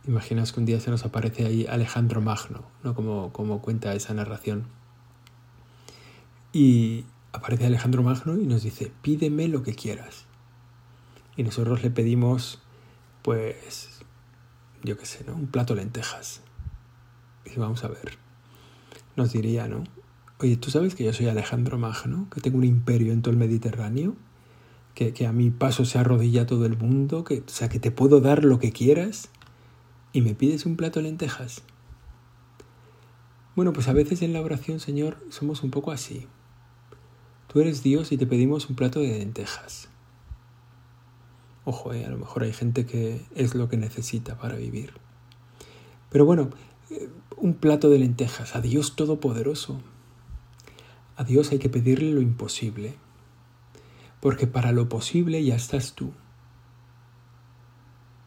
Imaginas 0.06 0.52
que 0.52 0.60
un 0.60 0.66
día 0.66 0.78
se 0.78 0.90
nos 0.90 1.04
aparece 1.04 1.46
ahí 1.46 1.66
Alejandro 1.66 2.20
Magno, 2.20 2.62
¿no? 2.84 2.94
Como, 2.94 3.32
como 3.32 3.60
cuenta 3.60 3.92
esa 3.94 4.14
narración. 4.14 4.66
Y 6.52 7.06
aparece 7.32 7.66
Alejandro 7.66 8.04
Magno 8.04 8.36
y 8.36 8.46
nos 8.46 8.62
dice, 8.62 8.92
pídeme 9.02 9.48
lo 9.48 9.64
que 9.64 9.74
quieras. 9.74 10.26
Y 11.36 11.42
nosotros 11.42 11.82
le 11.82 11.90
pedimos, 11.90 12.60
pues, 13.22 14.00
yo 14.84 14.96
qué 14.96 15.06
sé, 15.06 15.24
¿no? 15.24 15.34
Un 15.34 15.48
plato 15.48 15.74
de 15.74 15.82
lentejas. 15.82 16.40
Y 17.44 17.58
vamos 17.58 17.82
a 17.82 17.88
ver. 17.88 18.16
Nos 19.16 19.32
diría, 19.32 19.66
¿no? 19.66 19.82
Oye, 20.42 20.56
¿tú 20.56 20.70
sabes 20.70 20.96
que 20.96 21.04
yo 21.04 21.12
soy 21.12 21.28
Alejandro 21.28 21.78
Magno? 21.78 22.28
Que 22.28 22.40
tengo 22.40 22.58
un 22.58 22.64
imperio 22.64 23.12
en 23.12 23.22
todo 23.22 23.30
el 23.30 23.38
Mediterráneo. 23.38 24.16
Que, 24.94 25.12
que 25.14 25.26
a 25.26 25.32
mi 25.32 25.50
paso 25.50 25.84
se 25.84 25.98
arrodilla 25.98 26.46
todo 26.46 26.66
el 26.66 26.76
mundo. 26.76 27.22
Que, 27.22 27.38
o 27.46 27.48
sea, 27.48 27.68
que 27.68 27.78
te 27.78 27.92
puedo 27.92 28.20
dar 28.20 28.44
lo 28.44 28.58
que 28.58 28.72
quieras 28.72 29.30
y 30.12 30.20
me 30.20 30.34
pides 30.34 30.66
un 30.66 30.76
plato 30.76 30.98
de 30.98 31.04
lentejas. 31.04 31.62
Bueno, 33.54 33.72
pues 33.72 33.86
a 33.86 33.92
veces 33.92 34.20
en 34.22 34.32
la 34.32 34.40
oración, 34.40 34.80
Señor, 34.80 35.16
somos 35.30 35.62
un 35.62 35.70
poco 35.70 35.92
así. 35.92 36.26
Tú 37.46 37.60
eres 37.60 37.84
Dios 37.84 38.10
y 38.10 38.18
te 38.18 38.26
pedimos 38.26 38.68
un 38.68 38.74
plato 38.74 38.98
de 38.98 39.18
lentejas. 39.18 39.88
Ojo, 41.64 41.92
eh, 41.92 42.04
a 42.04 42.10
lo 42.10 42.18
mejor 42.18 42.42
hay 42.42 42.52
gente 42.52 42.84
que 42.84 43.24
es 43.36 43.54
lo 43.54 43.68
que 43.68 43.76
necesita 43.76 44.36
para 44.38 44.56
vivir. 44.56 44.94
Pero 46.10 46.24
bueno, 46.24 46.50
eh, 46.90 47.08
un 47.36 47.54
plato 47.54 47.90
de 47.90 48.00
lentejas 48.00 48.56
a 48.56 48.60
Dios 48.60 48.96
Todopoderoso. 48.96 49.80
A 51.16 51.24
Dios 51.24 51.52
hay 51.52 51.58
que 51.58 51.68
pedirle 51.68 52.12
lo 52.12 52.20
imposible, 52.20 52.94
porque 54.20 54.46
para 54.46 54.72
lo 54.72 54.88
posible 54.88 55.44
ya 55.44 55.54
estás 55.54 55.94
tú. 55.94 56.12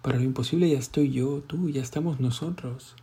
Para 0.01 0.17
lo 0.17 0.23
imposible 0.23 0.69
ya 0.69 0.77
estoy 0.77 1.11
yo, 1.11 1.41
tú, 1.41 1.69
ya 1.69 1.81
estamos 1.81 2.19
nosotros. 2.19 2.95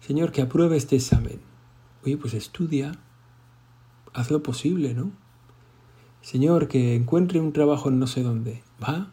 Señor, 0.00 0.32
que 0.32 0.42
apruebe 0.42 0.76
este 0.76 0.96
examen. 0.96 1.40
Oye, 2.04 2.16
pues 2.16 2.34
estudia, 2.34 2.92
haz 4.12 4.30
lo 4.30 4.42
posible, 4.42 4.94
¿no? 4.94 5.12
Señor, 6.22 6.68
que 6.68 6.96
encuentre 6.96 7.40
un 7.40 7.52
trabajo 7.52 7.88
en 7.88 7.98
no 7.98 8.06
sé 8.06 8.22
dónde. 8.22 8.64
Va, 8.82 9.12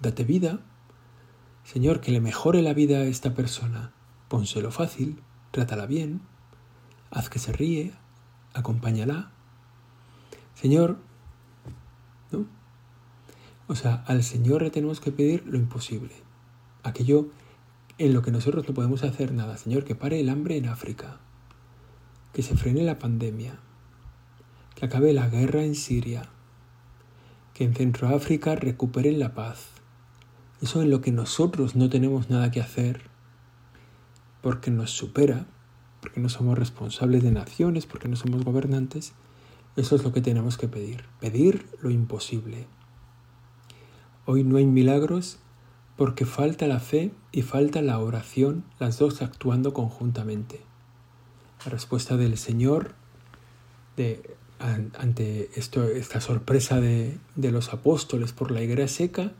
date 0.00 0.24
vida. 0.24 0.60
Señor, 1.64 2.00
que 2.00 2.12
le 2.12 2.20
mejore 2.20 2.62
la 2.62 2.72
vida 2.72 2.98
a 2.98 3.04
esta 3.04 3.34
persona. 3.34 3.92
Pónselo 4.28 4.70
fácil, 4.70 5.20
trátala 5.50 5.86
bien, 5.86 6.22
haz 7.10 7.28
que 7.28 7.38
se 7.38 7.52
ríe, 7.52 7.92
acompáñala. 8.54 9.30
Señor, 10.54 10.98
¿no? 12.30 12.46
O 13.68 13.74
sea, 13.74 14.04
al 14.06 14.22
Señor 14.22 14.62
le 14.62 14.70
tenemos 14.70 15.00
que 15.00 15.12
pedir 15.12 15.46
lo 15.46 15.56
imposible, 15.56 16.14
aquello 16.82 17.30
en 17.98 18.14
lo 18.14 18.22
que 18.22 18.30
nosotros 18.30 18.66
no 18.66 18.74
podemos 18.74 19.04
hacer 19.04 19.32
nada, 19.32 19.56
Señor, 19.56 19.84
que 19.84 19.94
pare 19.94 20.20
el 20.20 20.28
hambre 20.28 20.56
en 20.56 20.66
África, 20.66 21.18
que 22.32 22.42
se 22.42 22.56
frene 22.56 22.82
la 22.82 22.98
pandemia, 22.98 23.58
que 24.74 24.86
acabe 24.86 25.12
la 25.12 25.28
guerra 25.28 25.64
en 25.64 25.74
Siria, 25.74 26.28
que 27.54 27.64
en 27.64 27.74
Centroáfrica 27.74 28.56
recuperen 28.56 29.18
la 29.18 29.34
paz. 29.34 29.68
Eso 30.60 30.82
en 30.82 30.90
lo 30.90 31.00
que 31.00 31.12
nosotros 31.12 31.76
no 31.76 31.88
tenemos 31.90 32.30
nada 32.30 32.50
que 32.50 32.60
hacer, 32.60 33.02
porque 34.40 34.70
nos 34.70 34.90
supera, 34.90 35.46
porque 36.02 36.20
no 36.20 36.28
somos 36.28 36.58
responsables 36.58 37.22
de 37.22 37.30
naciones, 37.30 37.86
porque 37.86 38.08
no 38.08 38.16
somos 38.16 38.44
gobernantes, 38.44 39.14
eso 39.76 39.96
es 39.96 40.04
lo 40.04 40.12
que 40.12 40.20
tenemos 40.20 40.58
que 40.58 40.68
pedir, 40.68 41.04
pedir 41.20 41.64
lo 41.80 41.88
imposible. 41.88 42.66
Hoy 44.26 44.44
no 44.44 44.58
hay 44.58 44.66
milagros 44.66 45.38
porque 45.96 46.26
falta 46.26 46.66
la 46.66 46.80
fe 46.80 47.12
y 47.30 47.42
falta 47.42 47.80
la 47.80 47.98
oración, 47.98 48.64
las 48.78 48.98
dos 48.98 49.22
actuando 49.22 49.72
conjuntamente. 49.72 50.60
La 51.64 51.70
respuesta 51.70 52.16
del 52.16 52.36
Señor 52.36 52.94
ante 54.58 55.50
esta 55.54 56.20
sorpresa 56.20 56.80
de, 56.80 57.18
los 57.36 57.72
apóstoles 57.72 58.32
por 58.32 58.50
la 58.50 58.62
higuera 58.62 58.88
seca, 58.88 59.32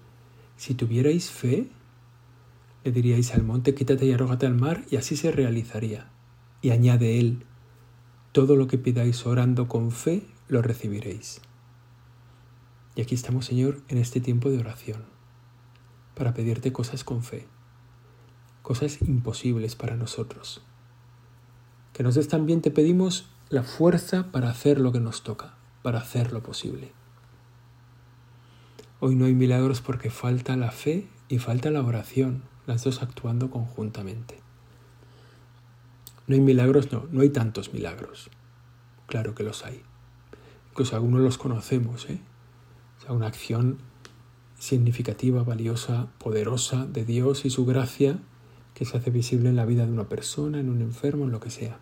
si 0.57 0.75
tuvierais 0.75 1.31
fe, 1.31 1.69
le 2.85 2.93
diríais 2.93 3.35
al 3.35 3.43
monte, 3.43 3.75
quítate 3.75 4.07
y 4.07 4.13
arrógate 4.13 4.47
al 4.47 4.55
mar, 4.55 4.85
y 4.91 4.97
así 4.97 5.17
se 5.17 5.31
realizaría. 5.31 6.12
Y 6.63 6.71
añade 6.71 7.19
él, 7.19 7.45
todo 8.33 8.57
lo 8.57 8.67
que 8.67 8.79
pidáis 8.79 9.27
orando 9.27 9.69
con 9.69 9.91
fe, 9.91 10.27
lo 10.49 10.63
recibiréis. 10.63 11.43
Y 12.95 13.03
aquí 13.03 13.15
estamos, 13.15 13.47
Señor, 13.47 13.83
en 13.89 13.99
este 13.99 14.21
tiempo 14.21 14.49
de 14.49 14.59
oración, 14.59 15.05
para 16.15 16.35
pedirte 16.35 16.73
cosas 16.73 17.05
con 17.05 17.23
fe, 17.23 17.47
cosas 18.63 19.03
imposibles 19.03 19.77
para 19.77 19.97
nosotros. 19.97 20.63
Que 21.93 22.03
nos 22.03 22.15
des 22.15 22.29
también, 22.29 22.63
te 22.63 22.71
pedimos, 22.71 23.29
la 23.49 23.63
fuerza 23.63 24.31
para 24.31 24.49
hacer 24.49 24.81
lo 24.81 24.93
que 24.93 25.01
nos 25.01 25.23
toca, 25.23 25.55
para 25.83 25.99
hacer 25.99 26.33
lo 26.33 26.43
posible. 26.43 26.93
Hoy 29.01 29.15
no 29.15 29.25
hay 29.25 29.35
milagros 29.35 29.81
porque 29.81 30.11
falta 30.11 30.57
la 30.57 30.71
fe 30.71 31.09
y 31.29 31.39
falta 31.39 31.71
la 31.71 31.83
oración, 31.83 32.45
las 32.67 32.85
dos 32.85 33.03
actuando 33.03 33.51
conjuntamente. 33.51 34.42
No 36.27 36.35
hay 36.35 36.41
milagros, 36.41 36.93
no, 36.93 37.07
no 37.11 37.23
hay 37.23 37.31
tantos 37.31 37.73
milagros. 37.73 38.31
Claro 39.07 39.35
que 39.35 39.43
los 39.43 39.65
hay. 39.65 39.83
Incluso 40.71 40.97
algunos 40.97 41.21
los 41.21 41.39
conocemos, 41.39 42.09
¿eh? 42.09 42.21
O 42.99 43.03
sea, 43.03 43.13
una 43.13 43.27
acción 43.27 43.79
significativa, 44.59 45.43
valiosa, 45.43 46.09
poderosa 46.19 46.87
de 46.87 47.05
Dios 47.05 47.45
y 47.45 47.51
su 47.51 47.67
gracia 47.67 48.21
que 48.75 48.85
se 48.85 48.97
hace 48.97 49.11
visible 49.11 49.49
en 49.49 49.57
la 49.57 49.67
vida 49.67 49.85
de 49.85 49.93
una 49.93 50.09
persona, 50.09 50.61
en 50.61 50.71
un 50.71 50.81
enfermo, 50.81 51.25
en 51.25 51.33
lo 51.33 51.41
que 51.41 51.51
sea. 51.51 51.79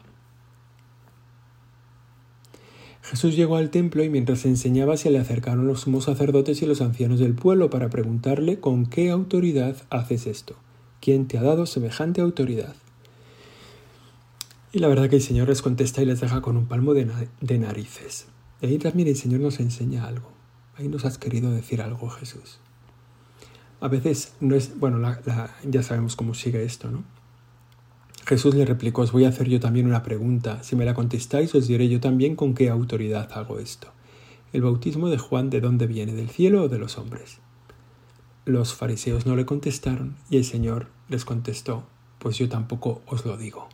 Jesús 3.03 3.37
llegó 3.37 3.57
al 3.57 3.71
templo 3.71 4.05
y 4.05 4.09
mientras 4.09 4.45
enseñaba 4.45 4.97
se 4.97 5.11
le 5.11 5.19
acercaron 5.19 5.67
los 5.67 5.81
sumos 5.81 6.05
sacerdotes 6.05 6.63
y 6.63 6.67
los 6.67 6.81
ancianos 6.81 7.19
del 7.19 7.35
pueblo 7.35 7.69
para 7.69 7.91
preguntarle 7.91 8.61
con 8.61 8.87
qué 8.87 9.11
autoridad 9.11 9.77
haces 9.91 10.27
esto. 10.27 10.57
¿Quién 11.01 11.27
te 11.27 11.39
ha 11.39 11.43
dado 11.43 11.67
semejante 11.67 12.21
autoridad? 12.21 12.75
Y 14.73 14.79
la 14.79 14.89
verdad 14.89 15.09
que 15.11 15.17
el 15.17 15.23
Señor 15.23 15.49
les 15.49 15.63
contesta 15.63 16.01
y 16.01 16.07
les 16.07 16.21
deja 16.21 16.41
con 16.41 16.57
un 16.57 16.67
palmo 16.67 16.95
de, 16.95 17.59
narices. 17.59 18.27
Y 18.61 18.67
ahí 18.67 18.79
también 18.79 19.09
el 19.09 19.17
Señor 19.17 19.41
nos 19.41 19.59
enseña 19.59 20.05
algo. 20.05 20.31
Ahí 20.77 20.89
nos 20.89 21.05
has 21.05 21.19
querido 21.19 21.51
decir 21.51 21.83
algo, 21.83 22.09
Jesús. 22.09 22.61
A 23.81 23.89
veces 23.89 24.35
no 24.41 24.55
es, 24.55 24.79
bueno, 24.79 25.01
ya 25.65 25.83
sabemos 25.83 26.15
cómo 26.15 26.35
sigue 26.35 26.63
esto, 26.63 26.91
¿no? 26.91 27.03
Jesús 28.27 28.55
le 28.55 28.65
replicó, 28.65 29.03
os 29.03 29.11
voy 29.11 29.25
a 29.25 29.31
hacer 29.31 29.49
yo 29.49 29.59
también 29.59 29.87
una 29.87 30.05
pregunta. 30.05 30.63
Si 30.63 30.77
me 30.77 30.85
la 30.85 30.95
contestáis, 30.95 31.53
os 31.57 31.67
diré 31.67 31.89
yo 31.89 31.99
también 31.99 32.37
con 32.37 32.55
qué 32.55 32.71
autoridad 32.71 33.29
hago 33.33 33.59
esto. 33.59 33.89
¿El 34.53 34.63
bautismo 34.63 35.09
de 35.09 35.19
Juan 35.19 35.51
de 35.51 35.61
dónde 35.61 35.89
viene? 35.89 36.13
¿Del 36.13 36.31
cielo 36.31 36.65
o 36.65 36.69
de 36.69 36.79
los 36.79 36.97
hombres? 36.97 37.39
Los 38.45 38.75
fariseos 38.75 39.27
no 39.27 39.35
le 39.35 39.47
contestaron 39.47 40.17
y 40.29 40.37
el 40.37 40.45
Señor 40.45 40.89
les 41.09 41.25
contestó, 41.25 41.85
pues 42.21 42.39
yo 42.39 42.49
tampoco 42.49 43.03
os 43.07 43.25
lo 43.25 43.37
digo. 43.37 43.69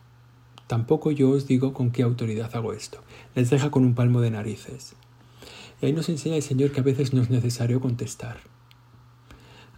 Tampoco 0.67 1.13
yo 1.13 1.31
os 1.31 1.47
digo 1.47 1.73
con 1.73 1.91
qué 1.91 2.03
autoridad 2.03 2.55
hago 2.55 2.73
esto. 2.73 2.99
Les 3.35 3.51
deja 3.51 3.71
con 3.71 3.85
un 3.85 3.95
palmo 3.95 4.21
de 4.21 4.31
narices. 4.31 4.97
Y 5.81 5.87
ahí 5.87 5.93
nos 5.93 6.09
enseña 6.09 6.37
el 6.37 6.43
Señor 6.43 6.73
que 6.73 6.81
a 6.81 6.85
veces 6.85 7.13
no 7.13 7.23
es 7.23 7.31
necesario 7.31 7.81
contestar. 7.81 8.39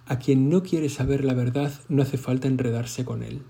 A 0.07 0.19
quien 0.19 0.49
no 0.49 0.63
quiere 0.63 0.89
saber 0.89 1.25
la 1.25 1.35
verdad 1.35 1.73
no 1.89 2.03
hace 2.03 2.17
falta 2.17 2.49
enredarse 2.49 3.05
con 3.05 3.23
él. 3.23 3.43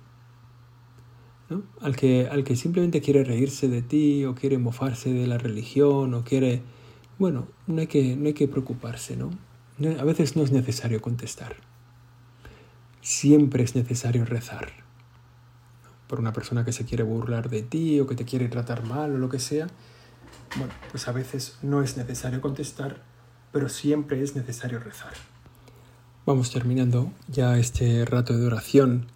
Al, 1.81 1.97
que, 1.97 2.29
al 2.29 2.45
que 2.45 2.57
simplemente 2.57 3.01
quiere 3.01 3.25
reírse 3.25 3.69
de 3.69 3.81
ti 3.81 4.25
o 4.25 4.35
quiere 4.35 4.59
mofarse 4.59 5.13
de 5.13 5.27
la 5.27 5.39
religión 5.39 6.15
o 6.15 6.25
quiere... 6.25 6.63
Bueno, 7.19 7.49
no 7.67 7.81
hay 7.81 7.87
que, 7.87 8.17
no 8.17 8.27
hay 8.27 8.35
que 8.35 8.49
preocuparse, 8.49 9.17
¿no? 9.17 9.31
A 9.99 10.05
veces 10.05 10.37
no 10.37 10.43
es 10.43 10.51
necesario 10.51 11.01
contestar. 11.01 11.57
Siempre 13.01 13.63
es 13.63 13.77
necesario 13.77 14.25
rezar. 14.25 14.88
Por 16.09 16.19
una 16.19 16.33
persona 16.33 16.65
que 16.65 16.73
se 16.73 16.85
quiere 16.85 17.05
burlar 17.05 17.49
de 17.49 17.63
ti 17.63 18.01
o 18.01 18.07
que 18.07 18.17
te 18.17 18.25
quiere 18.25 18.49
tratar 18.49 18.83
mal 18.85 19.15
o 19.15 19.19
lo 19.19 19.29
que 19.29 19.39
sea. 19.39 19.69
Bueno, 20.57 20.73
pues 20.91 21.07
a 21.07 21.13
veces 21.13 21.59
no 21.63 21.83
es 21.83 21.97
necesario 21.97 22.41
contestar, 22.41 23.03
pero 23.53 23.69
siempre 23.69 24.23
es 24.23 24.35
necesario 24.35 24.81
rezar. 24.81 25.13
Vamos 26.27 26.51
terminando 26.51 27.13
ya 27.29 27.59
este 27.59 28.05
rato 28.05 28.37
de 28.37 28.47
oración, 28.47 29.07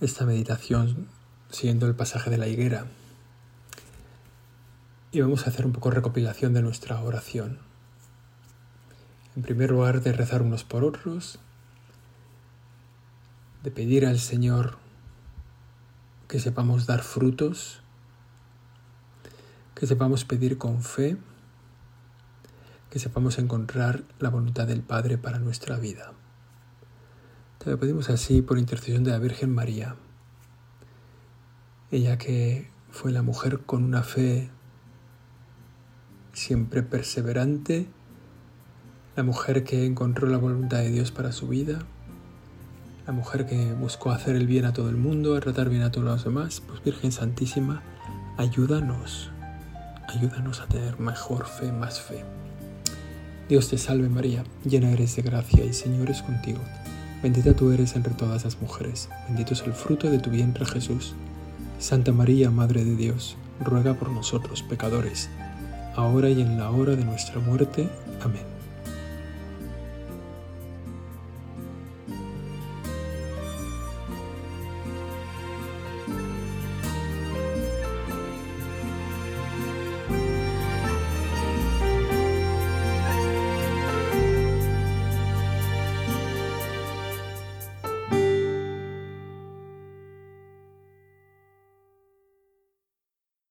esta 0.00 0.26
meditación 0.26 1.08
siguiendo 1.50 1.86
el 1.86 1.94
pasaje 1.94 2.30
de 2.30 2.38
la 2.38 2.48
higuera. 2.48 2.86
Y 5.12 5.20
vamos 5.20 5.46
a 5.46 5.50
hacer 5.50 5.66
un 5.66 5.72
poco 5.72 5.90
recopilación 5.90 6.54
de 6.54 6.62
nuestra 6.62 7.00
oración. 7.00 7.58
En 9.36 9.42
primer 9.42 9.70
lugar, 9.70 10.02
de 10.02 10.12
rezar 10.12 10.42
unos 10.42 10.64
por 10.64 10.84
otros, 10.84 11.38
de 13.62 13.70
pedir 13.70 14.06
al 14.06 14.18
Señor 14.18 14.78
que 16.30 16.38
sepamos 16.38 16.86
dar 16.86 17.02
frutos, 17.02 17.82
que 19.74 19.88
sepamos 19.88 20.24
pedir 20.24 20.58
con 20.58 20.80
fe, 20.80 21.16
que 22.88 23.00
sepamos 23.00 23.40
encontrar 23.40 24.04
la 24.20 24.30
voluntad 24.30 24.68
del 24.68 24.82
Padre 24.82 25.18
para 25.18 25.40
nuestra 25.40 25.76
vida. 25.76 26.12
Te 27.58 27.68
lo 27.68 27.80
pedimos 27.80 28.10
así 28.10 28.42
por 28.42 28.58
intercesión 28.58 29.02
de 29.02 29.10
la 29.10 29.18
Virgen 29.18 29.52
María, 29.52 29.96
ella 31.90 32.16
que 32.16 32.70
fue 32.92 33.10
la 33.10 33.22
mujer 33.22 33.62
con 33.66 33.82
una 33.82 34.04
fe 34.04 34.50
siempre 36.32 36.84
perseverante, 36.84 37.88
la 39.16 39.24
mujer 39.24 39.64
que 39.64 39.84
encontró 39.84 40.28
la 40.28 40.38
voluntad 40.38 40.78
de 40.78 40.90
Dios 40.90 41.10
para 41.10 41.32
su 41.32 41.48
vida, 41.48 41.80
la 43.06 43.12
mujer 43.12 43.46
que 43.46 43.72
buscó 43.72 44.10
hacer 44.10 44.36
el 44.36 44.46
bien 44.46 44.64
a 44.64 44.72
todo 44.72 44.88
el 44.88 44.96
mundo, 44.96 45.38
tratar 45.40 45.68
bien 45.68 45.82
a 45.82 45.90
todos 45.90 46.06
los 46.06 46.24
demás, 46.24 46.62
pues 46.66 46.82
Virgen 46.82 47.12
Santísima, 47.12 47.82
ayúdanos, 48.36 49.30
ayúdanos 50.08 50.60
a 50.60 50.66
tener 50.66 50.98
mejor 51.00 51.46
fe, 51.46 51.72
más 51.72 52.00
fe. 52.00 52.24
Dios 53.48 53.68
te 53.68 53.78
salve 53.78 54.08
María, 54.08 54.44
llena 54.64 54.90
eres 54.90 55.16
de 55.16 55.22
gracia 55.22 55.64
y 55.64 55.72
Señor 55.72 56.10
es 56.10 56.22
contigo. 56.22 56.60
Bendita 57.22 57.54
tú 57.54 57.72
eres 57.72 57.96
entre 57.96 58.14
todas 58.14 58.44
las 58.44 58.60
mujeres, 58.60 59.08
bendito 59.26 59.54
es 59.54 59.62
el 59.62 59.72
fruto 59.72 60.10
de 60.10 60.18
tu 60.18 60.30
vientre 60.30 60.64
Jesús. 60.64 61.14
Santa 61.78 62.12
María, 62.12 62.50
Madre 62.50 62.84
de 62.84 62.94
Dios, 62.94 63.36
ruega 63.64 63.94
por 63.94 64.10
nosotros 64.10 64.62
pecadores, 64.62 65.28
ahora 65.96 66.30
y 66.30 66.40
en 66.40 66.58
la 66.58 66.70
hora 66.70 66.96
de 66.96 67.04
nuestra 67.04 67.40
muerte. 67.40 67.88
Amén. 68.22 68.49